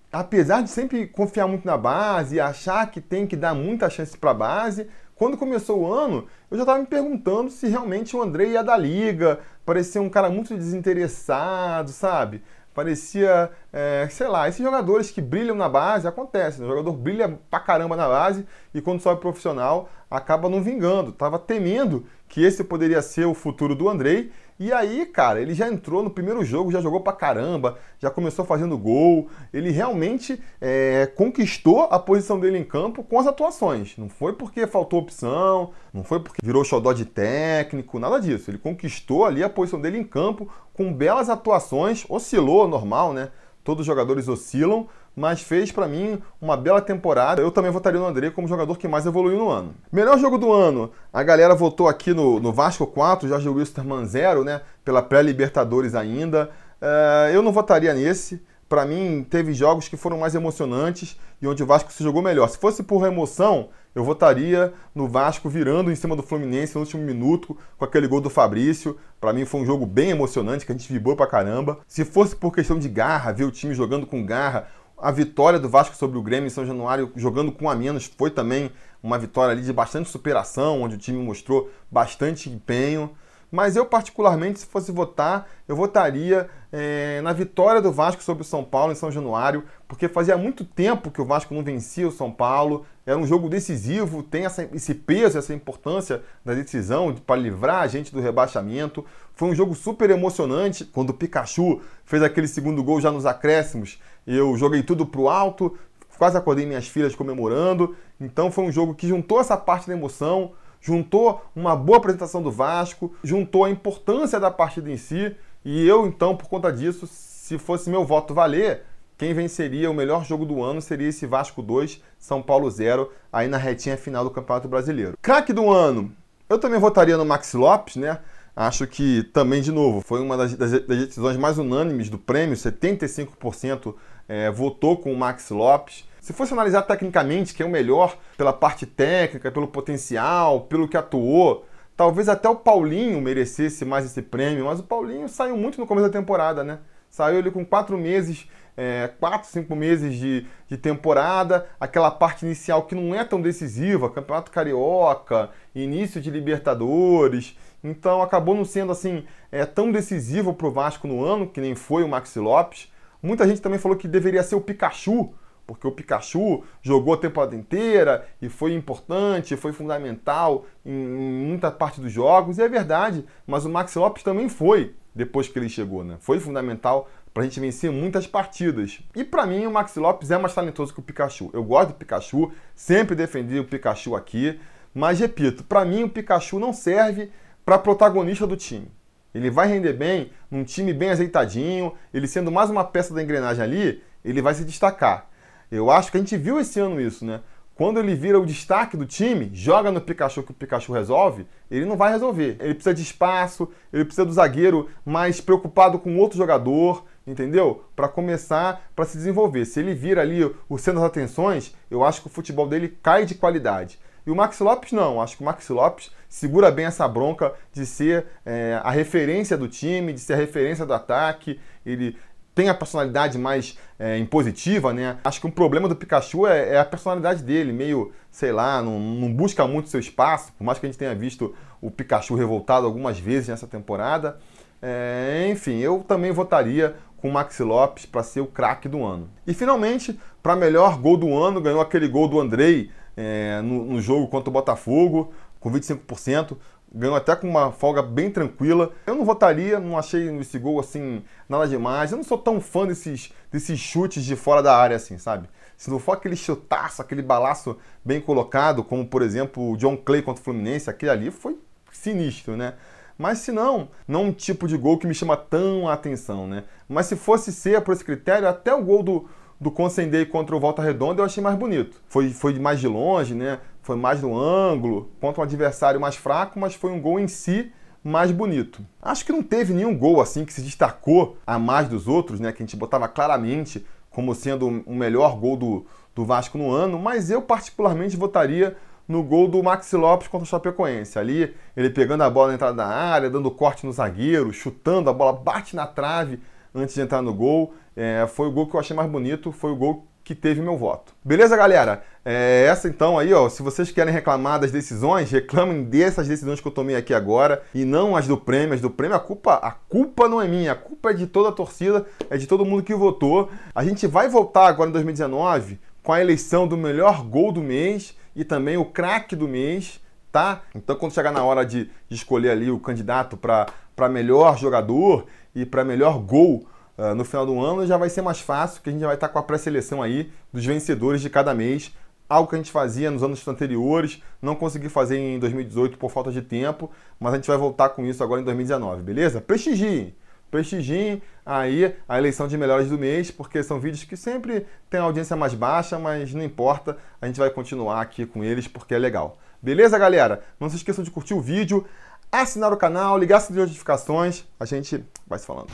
apesar 0.09 0.61
de 0.61 0.69
sempre 0.69 1.05
confiar 1.07 1.45
muito 1.45 1.65
na 1.65 1.75
base 1.75 2.37
e 2.37 2.39
achar 2.39 2.89
que 2.89 3.01
tem 3.01 3.27
que 3.27 3.35
dar 3.35 3.53
muita 3.53 3.89
chance 3.89 4.17
para 4.17 4.31
a 4.31 4.33
base, 4.33 4.87
quando 5.17 5.35
começou 5.35 5.81
o 5.81 5.91
ano, 5.91 6.27
eu 6.49 6.57
já 6.57 6.63
estava 6.63 6.79
me 6.79 6.85
perguntando 6.85 7.49
se 7.49 7.67
realmente 7.67 8.15
o 8.15 8.21
André 8.21 8.49
ia 8.49 8.63
da 8.63 8.77
liga. 8.77 9.39
Parecia 9.67 10.01
um 10.01 10.09
cara 10.09 10.29
muito 10.29 10.55
desinteressado, 10.55 11.89
sabe? 11.91 12.41
Parecia, 12.73 13.51
é, 13.71 14.07
sei 14.09 14.27
lá, 14.27 14.47
esses 14.47 14.63
jogadores 14.63 15.11
que 15.11 15.21
brilham 15.21 15.55
na 15.55 15.67
base, 15.67 16.07
acontece, 16.07 16.59
né? 16.59 16.65
o 16.65 16.69
jogador 16.69 16.93
brilha 16.93 17.39
pra 17.49 17.59
caramba 17.59 17.95
na 17.95 18.07
base 18.07 18.45
e 18.73 18.81
quando 18.81 19.01
sobe 19.01 19.21
profissional 19.21 19.89
acaba 20.09 20.49
não 20.49 20.61
vingando. 20.61 21.11
Tava 21.11 21.37
temendo 21.37 22.05
que 22.27 22.43
esse 22.43 22.63
poderia 22.63 23.01
ser 23.01 23.25
o 23.25 23.33
futuro 23.33 23.75
do 23.75 23.89
Andrei 23.89 24.31
e 24.59 24.73
aí, 24.73 25.05
cara, 25.05 25.39
ele 25.39 25.53
já 25.53 25.67
entrou 25.67 26.01
no 26.01 26.09
primeiro 26.09 26.43
jogo, 26.43 26.71
já 26.71 26.81
jogou 26.81 27.01
pra 27.01 27.13
caramba, 27.13 27.77
já 27.99 28.09
começou 28.09 28.43
fazendo 28.43 28.75
gol. 28.75 29.29
Ele 29.53 29.69
realmente 29.69 30.41
é, 30.59 31.05
conquistou 31.15 31.83
a 31.83 31.99
posição 31.99 32.39
dele 32.39 32.57
em 32.57 32.63
campo 32.63 33.03
com 33.03 33.19
as 33.19 33.27
atuações. 33.27 33.95
Não 33.97 34.09
foi 34.09 34.33
porque 34.33 34.65
faltou 34.65 34.99
opção, 34.99 35.73
não 35.93 36.03
foi 36.03 36.19
porque 36.19 36.43
virou 36.43 36.63
xodó 36.63 36.91
de 36.91 37.05
técnico, 37.05 37.99
nada 37.99 38.19
disso. 38.19 38.49
Ele 38.49 38.57
conquistou 38.57 39.25
ali 39.25 39.43
a 39.43 39.49
posição 39.49 39.79
dele 39.79 39.99
em 39.99 40.03
campo 40.03 40.49
com 40.73 40.91
belas 40.91 41.29
atuações, 41.29 42.03
oscilou 42.09 42.67
normal, 42.67 43.13
né? 43.13 43.29
Todos 43.67 43.81
os 43.81 43.85
jogadores 43.85 44.29
oscilam, 44.29 44.87
mas 45.13 45.41
fez 45.41 45.73
para 45.73 45.89
mim 45.89 46.21
uma 46.39 46.55
bela 46.55 46.79
temporada. 46.79 47.41
Eu 47.41 47.51
também 47.51 47.69
votaria 47.69 47.99
no 47.99 48.05
André 48.05 48.29
como 48.29 48.47
jogador 48.47 48.77
que 48.77 48.87
mais 48.87 49.05
evoluiu 49.05 49.37
no 49.37 49.49
ano. 49.49 49.75
Melhor 49.91 50.17
jogo 50.17 50.37
do 50.37 50.53
ano, 50.53 50.89
a 51.11 51.21
galera 51.21 51.53
votou 51.53 51.89
aqui 51.89 52.13
no, 52.13 52.39
no 52.39 52.53
Vasco 52.53 52.87
4, 52.87 53.27
Jorge 53.27 53.49
Wilstermann 53.49 54.05
0, 54.05 54.45
né? 54.45 54.61
Pela 54.85 55.01
pré-Libertadores 55.01 55.95
ainda. 55.95 56.49
Uh, 56.81 57.29
eu 57.33 57.41
não 57.41 57.51
votaria 57.51 57.93
nesse. 57.93 58.41
Para 58.69 58.85
mim, 58.85 59.27
teve 59.29 59.53
jogos 59.53 59.89
que 59.89 59.97
foram 59.97 60.17
mais 60.17 60.33
emocionantes 60.33 61.19
e 61.41 61.45
onde 61.45 61.61
o 61.61 61.65
Vasco 61.65 61.91
se 61.91 62.01
jogou 62.01 62.21
melhor. 62.21 62.47
Se 62.47 62.57
fosse 62.57 62.83
por 62.83 63.05
emoção, 63.05 63.67
eu 63.95 64.03
votaria 64.03 64.73
no 64.93 65.07
Vasco 65.07 65.49
virando 65.49 65.91
em 65.91 65.95
cima 65.95 66.15
do 66.15 66.21
Fluminense 66.21 66.75
no 66.75 66.81
último 66.81 67.03
minuto 67.03 67.57
com 67.77 67.85
aquele 67.85 68.07
gol 68.07 68.21
do 68.21 68.29
Fabrício. 68.29 68.97
Para 69.19 69.33
mim 69.33 69.45
foi 69.45 69.61
um 69.61 69.65
jogo 69.65 69.85
bem 69.85 70.11
emocionante, 70.11 70.65
que 70.65 70.71
a 70.71 70.75
gente 70.75 70.91
vibrou 70.91 71.15
pra 71.15 71.25
caramba. 71.25 71.79
Se 71.87 72.05
fosse 72.05 72.35
por 72.35 72.53
questão 72.53 72.77
de 72.77 72.87
garra, 72.87 73.31
ver 73.31 73.45
o 73.45 73.51
time 73.51 73.73
jogando 73.73 74.05
com 74.05 74.25
garra, 74.25 74.67
a 74.97 75.11
vitória 75.11 75.59
do 75.59 75.69
Vasco 75.69 75.95
sobre 75.95 76.17
o 76.17 76.21
Grêmio 76.21 76.47
em 76.47 76.51
São 76.51 76.65
Januário, 76.65 77.11
jogando 77.15 77.51
com 77.51 77.69
a 77.69 77.75
menos, 77.75 78.05
foi 78.17 78.31
também 78.31 78.71
uma 79.01 79.17
vitória 79.17 79.51
ali 79.51 79.61
de 79.61 79.71
bastante 79.71 80.09
superação, 80.09 80.81
onde 80.81 80.95
o 80.95 80.97
time 80.97 81.21
mostrou 81.23 81.69
bastante 81.89 82.49
empenho. 82.49 83.11
Mas 83.51 83.75
eu 83.75 83.85
particularmente, 83.85 84.59
se 84.59 84.65
fosse 84.65 84.91
votar, 84.91 85.47
eu 85.67 85.75
votaria 85.75 86.49
é, 86.71 87.21
na 87.21 87.31
vitória 87.31 87.81
do 87.81 87.91
Vasco 87.91 88.21
sobre 88.21 88.41
o 88.41 88.45
São 88.45 88.63
Paulo 88.63 88.91
em 88.91 88.95
São 88.95 89.11
Januário, 89.11 89.63
porque 89.87 90.07
fazia 90.07 90.37
muito 90.37 90.65
tempo 90.65 91.09
que 91.09 91.21
o 91.21 91.25
Vasco 91.25 91.53
não 91.53 91.63
vencia 91.63 92.07
o 92.07 92.11
São 92.11 92.31
Paulo, 92.31 92.85
era 93.05 93.17
um 93.17 93.25
jogo 93.25 93.47
decisivo, 93.47 94.21
tem 94.21 94.45
essa, 94.45 94.67
esse 94.73 94.93
peso, 94.93 95.37
essa 95.37 95.53
importância 95.53 96.21
da 96.43 96.53
decisão 96.53 97.15
para 97.15 97.39
livrar 97.39 97.81
a 97.81 97.87
gente 97.87 98.13
do 98.13 98.19
rebaixamento. 98.19 99.05
Foi 99.33 99.47
um 99.47 99.55
jogo 99.55 99.73
super 99.75 100.09
emocionante, 100.09 100.83
quando 100.83 101.11
o 101.11 101.13
Pikachu 101.13 101.79
fez 102.03 102.21
aquele 102.21 102.47
segundo 102.47 102.83
gol 102.83 102.99
já 102.99 103.11
nos 103.11 103.25
acréscimos, 103.25 103.97
eu 104.25 104.57
joguei 104.57 104.83
tudo 104.83 105.05
pro 105.05 105.29
alto, 105.29 105.77
quase 106.17 106.37
acordei 106.37 106.65
minhas 106.65 106.87
filhas 106.87 107.15
comemorando, 107.15 107.95
então 108.19 108.51
foi 108.51 108.65
um 108.65 108.71
jogo 108.71 108.93
que 108.93 109.07
juntou 109.07 109.39
essa 109.39 109.55
parte 109.55 109.87
da 109.87 109.93
emoção, 109.93 110.51
juntou 110.87 111.41
uma 111.53 111.75
boa 111.75 111.97
apresentação 111.97 112.41
do 112.41 112.49
Vasco, 112.49 113.13
juntou 113.21 113.65
a 113.65 113.69
importância 113.69 114.39
da 114.39 114.49
partida 114.49 114.89
em 114.89 114.95
si, 114.95 115.35
e 115.65 115.85
eu 115.85 116.07
então, 116.07 116.33
por 116.33 116.47
conta 116.47 116.71
disso, 116.71 117.05
se 117.05 117.57
fosse 117.57 117.89
meu 117.89 118.05
voto 118.05 118.33
valer, 118.33 118.83
quem 119.17 119.33
venceria 119.33 119.91
o 119.91 119.93
melhor 119.93 120.23
jogo 120.23 120.45
do 120.45 120.63
ano 120.63 120.81
seria 120.81 121.09
esse 121.09 121.25
Vasco 121.25 121.61
2, 121.61 122.01
São 122.17 122.41
Paulo 122.41 122.71
0, 122.71 123.11
aí 123.33 123.49
na 123.49 123.57
retinha 123.57 123.97
final 123.97 124.23
do 124.23 124.29
Campeonato 124.29 124.69
Brasileiro. 124.69 125.17
Craque 125.21 125.51
do 125.51 125.69
ano, 125.69 126.09
eu 126.49 126.57
também 126.57 126.79
votaria 126.79 127.17
no 127.17 127.25
Maxi 127.25 127.57
Lopes, 127.57 127.97
né? 127.97 128.19
Acho 128.55 128.87
que 128.87 129.23
também, 129.33 129.61
de 129.61 129.73
novo, 129.73 129.99
foi 129.99 130.21
uma 130.21 130.37
das, 130.37 130.55
das, 130.55 130.71
das 130.71 130.97
decisões 131.05 131.35
mais 131.35 131.57
unânimes 131.57 132.09
do 132.09 132.17
prêmio, 132.17 132.55
75% 132.55 133.93
é, 134.25 134.49
votou 134.49 134.95
com 134.95 135.11
o 135.11 135.17
Maxi 135.17 135.53
Lopes. 135.53 136.06
Se 136.27 136.33
fosse 136.33 136.51
analisar 136.51 136.81
tecnicamente 136.81 137.53
quem 137.53 137.65
é 137.65 137.69
o 137.69 137.71
melhor 137.71 138.17
pela 138.35 138.51
parte 138.51 138.85
técnica, 138.85 139.49
pelo 139.49 139.65
potencial, 139.65 140.59
pelo 140.65 140.85
que 140.85 140.97
atuou, 140.97 141.65
talvez 141.95 142.27
até 142.27 142.49
o 142.49 142.55
Paulinho 142.57 143.21
merecesse 143.21 143.85
mais 143.85 144.03
esse 144.03 144.21
prêmio, 144.21 144.65
mas 144.65 144.81
o 144.81 144.83
Paulinho 144.83 145.29
saiu 145.29 145.55
muito 145.55 145.79
no 145.79 145.87
começo 145.87 146.09
da 146.09 146.11
temporada, 146.11 146.65
né? 146.65 146.79
Saiu 147.09 147.39
ele 147.39 147.49
com 147.49 147.65
quatro 147.65 147.97
meses, 147.97 148.45
é, 148.75 149.09
quatro, 149.21 149.47
cinco 149.47 149.73
meses 149.73 150.15
de, 150.15 150.45
de 150.67 150.75
temporada, 150.75 151.65
aquela 151.79 152.11
parte 152.11 152.45
inicial 152.45 152.83
que 152.83 152.93
não 152.93 153.15
é 153.15 153.23
tão 153.23 153.39
decisiva, 153.39 154.09
Campeonato 154.09 154.51
Carioca, 154.51 155.51
início 155.73 156.19
de 156.19 156.29
Libertadores, 156.29 157.57
então 157.81 158.21
acabou 158.21 158.53
não 158.53 158.65
sendo 158.65 158.91
assim 158.91 159.23
é, 159.49 159.65
tão 159.65 159.93
decisivo 159.93 160.53
para 160.53 160.67
o 160.67 160.71
Vasco 160.71 161.07
no 161.07 161.23
ano, 161.23 161.47
que 161.47 161.61
nem 161.61 161.73
foi 161.73 162.03
o 162.03 162.07
Maxi 162.09 162.37
Lopes. 162.37 162.91
Muita 163.23 163.47
gente 163.47 163.61
também 163.61 163.79
falou 163.79 163.97
que 163.97 164.09
deveria 164.09 164.43
ser 164.43 164.55
o 164.55 164.61
Pikachu, 164.61 165.33
porque 165.67 165.85
o 165.85 165.91
Pikachu 165.91 166.63
jogou 166.81 167.13
a 167.13 167.17
temporada 167.17 167.55
inteira 167.55 168.25
e 168.41 168.47
foi 168.47 168.73
importante, 168.73 169.57
foi 169.57 169.73
fundamental 169.73 170.65
em, 170.85 170.91
muita 170.91 171.69
parte 171.69 171.99
dos 171.99 172.11
jogos, 172.11 172.57
e 172.57 172.61
é 172.61 172.69
verdade, 172.69 173.25
mas 173.45 173.65
o 173.65 173.69
Max 173.69 173.93
Lopes 173.95 174.23
também 174.23 174.47
foi 174.47 174.95
depois 175.13 175.47
que 175.47 175.59
ele 175.59 175.67
chegou, 175.67 176.03
né? 176.03 176.15
Foi 176.19 176.39
fundamental 176.39 177.09
para 177.33 177.43
a 177.43 177.45
gente 177.45 177.59
vencer 177.59 177.91
muitas 177.91 178.25
partidas. 178.25 178.99
E 179.15 179.23
para 179.23 179.45
mim 179.45 179.65
o 179.65 179.71
Max 179.71 179.95
Lopes 179.95 180.31
é 180.31 180.37
mais 180.37 180.53
talentoso 180.53 180.93
que 180.93 180.99
o 180.99 181.03
Pikachu. 181.03 181.49
Eu 181.53 181.63
gosto 181.63 181.89
do 181.89 181.95
Pikachu, 181.95 182.51
sempre 182.73 183.15
defendi 183.15 183.59
o 183.59 183.65
Pikachu 183.65 184.15
aqui, 184.15 184.59
mas 184.93 185.19
repito, 185.19 185.63
para 185.63 185.83
mim 185.83 186.03
o 186.03 186.09
Pikachu 186.09 186.59
não 186.59 186.71
serve 186.71 187.29
para 187.65 187.77
protagonista 187.77 188.47
do 188.47 188.55
time. 188.55 188.89
Ele 189.35 189.49
vai 189.49 189.67
render 189.67 189.93
bem 189.93 190.31
num 190.49 190.63
time 190.63 190.93
bem 190.93 191.09
azeitadinho, 191.09 191.93
ele 192.13 192.27
sendo 192.27 192.51
mais 192.51 192.69
uma 192.69 192.83
peça 192.83 193.13
da 193.13 193.21
engrenagem 193.21 193.63
ali, 193.63 194.03
ele 194.23 194.41
vai 194.41 194.53
se 194.53 194.63
destacar. 194.63 195.29
Eu 195.71 195.91
acho 195.91 196.11
que 196.11 196.17
a 196.17 196.19
gente 196.19 196.37
viu 196.37 196.59
esse 196.59 196.79
ano 196.79 196.99
isso, 197.01 197.25
né? 197.25 197.41
Quando 197.77 197.99
ele 197.99 198.15
vira 198.15 198.39
o 198.39 198.45
destaque 198.45 198.97
do 198.97 199.05
time, 199.05 199.51
joga 199.53 199.91
no 199.91 200.01
Pikachu 200.01 200.41
que 200.41 200.49
o 200.49 200.53
Pikachu 200.53 200.91
resolve, 200.91 201.45
ele 201.69 201.85
não 201.85 201.95
vai 201.95 202.11
resolver. 202.11 202.57
Ele 202.59 202.73
precisa 202.73 202.93
de 202.93 203.03
espaço, 203.03 203.69
ele 203.93 204.03
precisa 204.03 204.25
do 204.25 204.33
zagueiro 204.33 204.89
mais 205.05 205.39
preocupado 205.39 205.99
com 205.99 206.17
outro 206.17 206.37
jogador, 206.37 207.05
entendeu? 207.27 207.83
Para 207.95 208.07
começar, 208.07 208.89
para 208.95 209.05
se 209.05 209.17
desenvolver. 209.17 209.63
Se 209.65 209.79
ele 209.79 209.93
vira 209.93 210.21
ali 210.21 210.43
o 210.67 210.77
centro 210.79 211.01
das 211.01 211.09
atenções, 211.09 211.75
eu 211.91 212.03
acho 212.03 212.21
que 212.21 212.27
o 212.27 212.31
futebol 212.31 212.67
dele 212.67 212.97
cai 213.03 213.25
de 213.25 213.35
qualidade. 213.35 213.99
E 214.27 214.31
o 214.31 214.35
Max 214.35 214.59
Lopes 214.59 214.91
não. 214.91 215.21
Acho 215.21 215.37
que 215.37 215.41
o 215.41 215.45
Max 215.45 215.69
Lopes 215.69 216.11
segura 216.27 216.69
bem 216.69 216.85
essa 216.85 217.07
bronca 217.07 217.53
de 217.71 217.85
ser 217.85 218.25
é, 218.45 218.77
a 218.83 218.91
referência 218.91 219.55
do 219.55 219.69
time, 219.69 220.11
de 220.11 220.19
ser 220.19 220.33
a 220.33 220.37
referência 220.37 220.85
do 220.85 220.93
ataque. 220.93 221.59
Ele 221.85 222.17
tem 222.57 222.69
a 222.69 222.73
personalidade 222.73 223.37
mais 223.37 223.77
é, 223.99 224.17
impositiva, 224.17 224.91
né? 224.91 225.19
Acho 225.23 225.39
que 225.39 225.45
um 225.45 225.51
problema 225.51 225.87
do 225.87 225.95
Pikachu 225.95 226.47
é, 226.47 226.69
é, 226.69 226.79
a 226.79 226.83
personalidade 226.83 227.43
dele, 227.43 227.71
meio, 227.71 228.11
sei 228.31 228.51
lá, 228.51 228.81
não, 228.81 228.99
não, 228.99 229.31
busca 229.31 229.67
muito 229.67 229.89
seu 229.89 229.99
espaço, 229.99 230.51
por 230.53 230.63
mais 230.63 230.79
que 230.79 230.87
a 230.87 230.89
gente 230.89 230.97
tenha 230.97 231.13
visto 231.13 231.53
o 231.79 231.91
Pikachu 231.91 232.33
revoltado 232.33 232.87
algumas 232.87 233.19
vezes 233.19 233.49
nessa 233.49 233.67
temporada. 233.67 234.39
É, 234.81 235.47
enfim, 235.51 235.77
eu 235.77 236.03
também 236.07 236.31
votaria 236.31 236.95
com 237.17 237.29
o 237.29 237.31
Maxi 237.31 237.61
Lopes 237.61 238.07
para 238.07 238.23
ser 238.23 238.41
o 238.41 238.47
craque 238.47 238.89
do 238.89 239.05
ano. 239.05 239.29
E 239.45 239.53
finalmente, 239.53 240.19
para 240.41 240.55
melhor 240.55 240.97
gol 240.97 241.15
do 241.15 241.37
ano, 241.37 241.61
ganhou 241.61 241.79
aquele 241.79 242.07
gol 242.07 242.27
do 242.27 242.39
Andrei 242.39 242.89
é, 243.15 243.61
no, 243.61 243.85
no 243.85 244.01
jogo 244.01 244.27
contra 244.29 244.49
o 244.49 244.53
Botafogo, 244.53 245.31
com 245.59 245.71
25% 245.71 246.57
ganhou 246.97 247.15
até 247.15 247.35
com 247.35 247.47
uma 247.47 247.71
folga 247.71 248.01
bem 248.01 248.29
tranquila. 248.29 248.91
Eu 249.05 249.15
não 249.15 249.23
votaria, 249.23 249.79
não 249.79 249.97
achei 249.97 250.35
esse 250.39 250.57
gol 250.57 250.79
assim 250.79 251.23
nada 251.47 251.67
demais. 251.67 252.11
Eu 252.11 252.17
não 252.17 252.23
sou 252.23 252.37
tão 252.37 252.59
fã 252.59 252.85
desses, 252.85 253.31
desses 253.51 253.79
chutes 253.79 254.23
de 254.23 254.35
fora 254.35 254.61
da 254.61 254.75
área 254.75 254.95
assim, 254.95 255.17
sabe? 255.17 255.47
Se 255.77 255.89
não 255.89 255.99
for 255.99 256.13
aquele 256.13 256.35
chutaço, 256.35 257.01
aquele 257.01 257.21
balaço 257.21 257.77
bem 258.03 258.19
colocado, 258.19 258.83
como 258.83 259.05
por 259.05 259.21
exemplo 259.21 259.71
o 259.71 259.77
John 259.77 259.95
Clay 259.95 260.21
contra 260.21 260.41
o 260.41 260.43
Fluminense, 260.43 260.89
aquele 260.89 261.11
ali 261.11 261.31
foi 261.31 261.57
sinistro, 261.91 262.57
né? 262.57 262.73
Mas 263.17 263.39
se 263.39 263.51
não, 263.51 263.89
não 264.07 264.25
um 264.25 264.31
tipo 264.31 264.67
de 264.67 264.77
gol 264.77 264.97
que 264.97 265.07
me 265.07 265.13
chama 265.13 265.35
tão 265.35 265.87
a 265.87 265.93
atenção, 265.93 266.47
né? 266.47 266.63
Mas 266.87 267.07
se 267.07 267.15
fosse 267.15 267.51
ser 267.51 267.81
por 267.81 267.93
esse 267.93 268.03
critério, 268.03 268.47
até 268.47 268.73
o 268.73 268.83
gol 268.83 269.01
do, 269.01 269.29
do 269.59 269.71
Consendei 269.71 270.25
contra 270.25 270.55
o 270.55 270.59
Volta 270.59 270.81
Redonda 270.81 271.21
eu 271.21 271.25
achei 271.25 271.41
mais 271.41 271.55
bonito. 271.55 271.99
Foi, 272.07 272.29
foi 272.31 272.57
mais 272.59 272.79
de 272.79 272.87
longe, 272.87 273.33
né? 273.33 273.59
Foi 273.87 273.95
mais 273.95 274.21
no 274.21 274.37
ângulo, 274.37 275.09
contra 275.21 275.39
um 275.39 275.45
adversário 275.45 275.97
mais 275.97 276.17
fraco, 276.17 276.59
mas 276.59 276.75
foi 276.75 276.91
um 276.91 276.99
gol 276.99 277.21
em 277.21 277.27
si 277.29 277.71
mais 278.03 278.33
bonito. 278.33 278.85
Acho 279.01 279.23
que 279.23 279.31
não 279.31 279.41
teve 279.41 279.73
nenhum 279.73 279.97
gol 279.97 280.19
assim 280.19 280.43
que 280.43 280.51
se 280.51 280.61
destacou 280.61 281.37
a 281.47 281.57
mais 281.57 281.87
dos 281.87 282.05
outros, 282.05 282.37
né? 282.37 282.51
Que 282.51 282.61
a 282.61 282.65
gente 282.65 282.75
botava 282.75 283.07
claramente 283.07 283.85
como 284.09 284.35
sendo 284.35 284.83
o 284.85 284.93
melhor 284.93 285.37
gol 285.37 285.55
do, 285.55 285.85
do 286.13 286.25
Vasco 286.25 286.57
no 286.57 286.69
ano, 286.69 286.99
mas 286.99 287.31
eu 287.31 287.41
particularmente 287.41 288.17
votaria 288.17 288.75
no 289.07 289.23
gol 289.23 289.47
do 289.47 289.63
Maxi 289.63 289.95
Lopes 289.95 290.27
contra 290.27 290.43
o 290.43 290.49
Chapecoense. 290.49 291.17
Ali, 291.17 291.55
ele 291.73 291.89
pegando 291.89 292.23
a 292.23 292.29
bola 292.29 292.49
na 292.49 292.55
entrada 292.55 292.75
da 292.75 292.87
área, 292.87 293.29
dando 293.29 293.49
corte 293.49 293.85
no 293.85 293.93
zagueiro, 293.93 294.51
chutando, 294.51 295.09
a 295.09 295.13
bola 295.13 295.31
bate 295.31 295.77
na 295.77 295.87
trave 295.87 296.41
antes 296.75 296.93
de 296.93 296.99
entrar 296.99 297.21
no 297.21 297.33
gol. 297.33 297.73
É, 297.95 298.27
foi 298.27 298.49
o 298.49 298.51
gol 298.51 298.67
que 298.67 298.75
eu 298.75 298.81
achei 298.81 298.93
mais 298.93 299.09
bonito, 299.09 299.53
foi 299.53 299.71
o 299.71 299.77
gol 299.77 300.05
que 300.27 300.35
teve 300.35 300.61
meu 300.61 300.75
voto. 300.75 301.15
Beleza, 301.23 301.55
galera? 301.55 302.03
É, 302.25 302.65
essa 302.69 302.89
então 302.89 303.17
aí, 303.17 303.33
ó, 303.33 303.47
se 303.47 303.63
vocês 303.63 303.91
querem 303.91 304.13
reclamar 304.13 304.59
das 304.59 304.71
decisões, 304.71 305.31
reclamem 305.31 305.85
dessas 305.85 306.27
decisões 306.27 306.59
que 306.59 306.67
eu 306.67 306.71
tomei 306.73 306.97
aqui 306.97 307.13
agora 307.13 307.63
e 307.73 307.85
não 307.85 308.13
as 308.13 308.27
do 308.27 308.35
prêmio. 308.35 308.73
As 308.73 308.81
do 308.81 308.89
prêmio, 308.89 309.15
a 309.15 309.21
culpa, 309.21 309.53
a 309.53 309.71
culpa 309.71 310.27
não 310.27 310.41
é 310.41 310.45
minha, 310.45 310.73
a 310.73 310.75
culpa 310.75 311.11
é 311.11 311.13
de 311.13 311.27
toda 311.27 311.47
a 311.47 311.51
torcida, 311.53 312.05
é 312.29 312.35
de 312.35 312.45
todo 312.45 312.65
mundo 312.65 312.83
que 312.83 312.93
votou. 312.93 313.49
A 313.73 313.85
gente 313.85 314.05
vai 314.05 314.27
voltar 314.27 314.67
agora 314.67 314.89
em 314.89 314.91
2019 314.91 315.79
com 316.03 316.11
a 316.11 316.19
eleição 316.19 316.67
do 316.67 316.75
melhor 316.75 317.23
gol 317.23 317.53
do 317.53 317.63
mês 317.63 318.13
e 318.35 318.43
também 318.43 318.75
o 318.75 318.83
craque 318.83 319.33
do 319.33 319.47
mês, 319.47 320.01
tá? 320.29 320.63
Então 320.75 320.97
quando 320.97 321.13
chegar 321.13 321.31
na 321.31 321.41
hora 321.41 321.65
de, 321.65 321.89
de 322.09 322.15
escolher 322.15 322.49
ali 322.49 322.69
o 322.69 322.79
candidato 322.79 323.37
para 323.37 324.09
melhor 324.09 324.57
jogador 324.57 325.25
e 325.55 325.65
para 325.65 325.85
melhor 325.85 326.19
gol, 326.19 326.67
uh, 326.97 327.15
no 327.15 327.23
final 327.23 327.45
do 327.45 327.59
ano, 327.59 327.85
já 327.85 327.97
vai 327.97 328.09
ser 328.09 328.21
mais 328.21 328.39
fácil, 328.39 328.81
que 328.81 328.89
a 328.89 328.91
gente 328.91 329.01
já 329.01 329.07
vai 329.07 329.15
estar 329.15 329.29
com 329.29 329.39
a 329.39 329.43
pré-seleção 329.43 330.01
aí 330.01 330.31
dos 330.51 330.65
vencedores 330.65 331.21
de 331.21 331.29
cada 331.29 331.53
mês. 331.53 331.93
Algo 332.29 332.49
que 332.49 332.55
a 332.55 332.57
gente 332.57 332.71
fazia 332.71 333.09
nos 333.09 333.23
anos 333.23 333.47
anteriores, 333.47 334.21
não 334.41 334.55
consegui 334.55 334.89
fazer 334.89 335.17
em 335.17 335.39
2018 335.39 335.97
por 335.97 336.11
falta 336.11 336.31
de 336.31 336.41
tempo, 336.41 336.91
mas 337.19 337.33
a 337.33 337.35
gente 337.37 337.47
vai 337.47 337.57
voltar 337.57 337.89
com 337.89 338.05
isso 338.05 338.21
agora 338.21 338.41
em 338.41 338.43
2019, 338.43 339.01
beleza? 339.01 339.39
Prestigiem! 339.39 340.13
prestigiem 340.49 341.21
aí 341.45 341.95
a 342.07 342.17
eleição 342.17 342.47
de 342.47 342.57
melhores 342.57 342.89
do 342.89 342.97
mês, 342.97 343.31
porque 343.31 343.61
são 343.63 343.79
vídeos 343.79 344.03
que 344.03 344.17
sempre 344.17 344.65
têm 344.89 344.99
audiência 344.99 345.35
mais 345.35 345.53
baixa, 345.53 345.99
mas 345.99 346.33
não 346.33 346.43
importa, 346.43 346.97
a 347.21 347.27
gente 347.27 347.39
vai 347.39 347.49
continuar 347.49 348.01
aqui 348.01 348.25
com 348.25 348.43
eles 348.43 348.67
porque 348.67 348.93
é 348.93 348.97
legal. 348.97 349.37
Beleza, 349.61 349.97
galera? 349.97 350.43
Não 350.59 350.69
se 350.69 350.75
esqueçam 350.75 351.03
de 351.03 351.11
curtir 351.11 351.33
o 351.33 351.41
vídeo, 351.41 351.85
assinar 352.31 352.71
o 352.71 352.77
canal, 352.77 353.17
ligar 353.17 353.37
as 353.37 353.49
notificações, 353.49 354.43
a 354.59 354.65
gente 354.65 355.03
vai 355.27 355.39
se 355.39 355.45
falando. 355.45 355.67